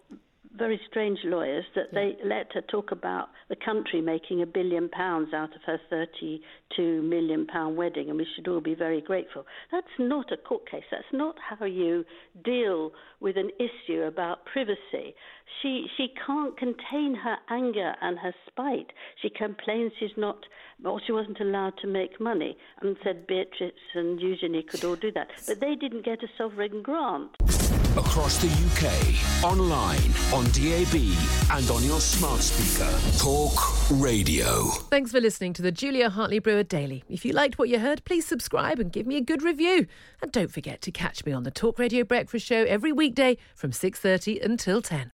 very 0.56 0.80
strange 0.88 1.18
lawyers 1.24 1.64
that 1.74 1.92
they 1.92 2.16
let 2.24 2.52
her 2.52 2.62
talk 2.62 2.92
about 2.92 3.28
the 3.48 3.56
country 3.56 4.00
making 4.00 4.42
a 4.42 4.46
billion 4.46 4.88
pounds 4.88 5.32
out 5.34 5.54
of 5.54 5.62
her 5.66 5.78
32 5.90 7.02
million 7.02 7.46
pound 7.46 7.76
wedding, 7.76 8.08
and 8.08 8.18
we 8.18 8.26
should 8.34 8.48
all 8.48 8.60
be 8.60 8.74
very 8.74 9.00
grateful. 9.00 9.44
That's 9.70 9.86
not 9.98 10.32
a 10.32 10.36
court 10.36 10.68
case. 10.70 10.84
That's 10.90 11.04
not 11.12 11.36
how 11.38 11.66
you 11.66 12.04
deal 12.44 12.92
with 13.20 13.36
an 13.36 13.50
issue 13.58 14.02
about 14.02 14.44
privacy. 14.46 15.14
She 15.62 15.86
she 15.96 16.12
can't 16.26 16.56
contain 16.56 17.14
her 17.22 17.36
anger 17.50 17.94
and 18.00 18.18
her 18.18 18.34
spite. 18.46 18.92
She 19.22 19.30
complains 19.30 19.92
she's 19.98 20.16
not, 20.16 20.44
or 20.84 21.00
she 21.06 21.12
wasn't 21.12 21.40
allowed 21.40 21.74
to 21.78 21.86
make 21.86 22.20
money, 22.20 22.56
and 22.80 22.96
said 23.02 23.26
Beatrice 23.26 23.72
and 23.94 24.20
Eugenie 24.20 24.62
could 24.62 24.84
all 24.84 24.96
do 24.96 25.12
that, 25.12 25.28
but 25.46 25.60
they 25.60 25.74
didn't 25.74 26.04
get 26.04 26.22
a 26.22 26.28
sovereign 26.36 26.82
grant 26.82 27.30
across 27.98 28.38
the 28.38 28.48
UK, 28.48 29.44
online, 29.44 30.12
on 30.32 30.44
DAB, 30.52 30.94
and 31.52 31.70
on 31.70 31.82
your 31.84 32.00
smart 32.00 32.40
speaker. 32.40 32.90
Talk 33.18 33.56
Radio. 33.90 34.64
Thanks 34.90 35.12
for 35.12 35.20
listening 35.20 35.52
to 35.54 35.62
the 35.62 35.72
Julia 35.72 36.10
Hartley 36.10 36.38
Brewer 36.38 36.62
Daily. 36.62 37.04
If 37.08 37.24
you 37.24 37.32
liked 37.32 37.58
what 37.58 37.68
you 37.68 37.78
heard, 37.78 38.04
please 38.04 38.26
subscribe 38.26 38.78
and 38.78 38.92
give 38.92 39.06
me 39.06 39.16
a 39.16 39.20
good 39.22 39.42
review. 39.42 39.86
And 40.20 40.30
don't 40.30 40.50
forget 40.50 40.80
to 40.82 40.90
catch 40.90 41.24
me 41.24 41.32
on 41.32 41.44
the 41.44 41.50
Talk 41.50 41.78
Radio 41.78 42.04
Breakfast 42.04 42.46
Show 42.46 42.64
every 42.64 42.92
weekday 42.92 43.36
from 43.54 43.72
6:30 43.72 44.40
until 44.44 44.82
10. 44.82 45.15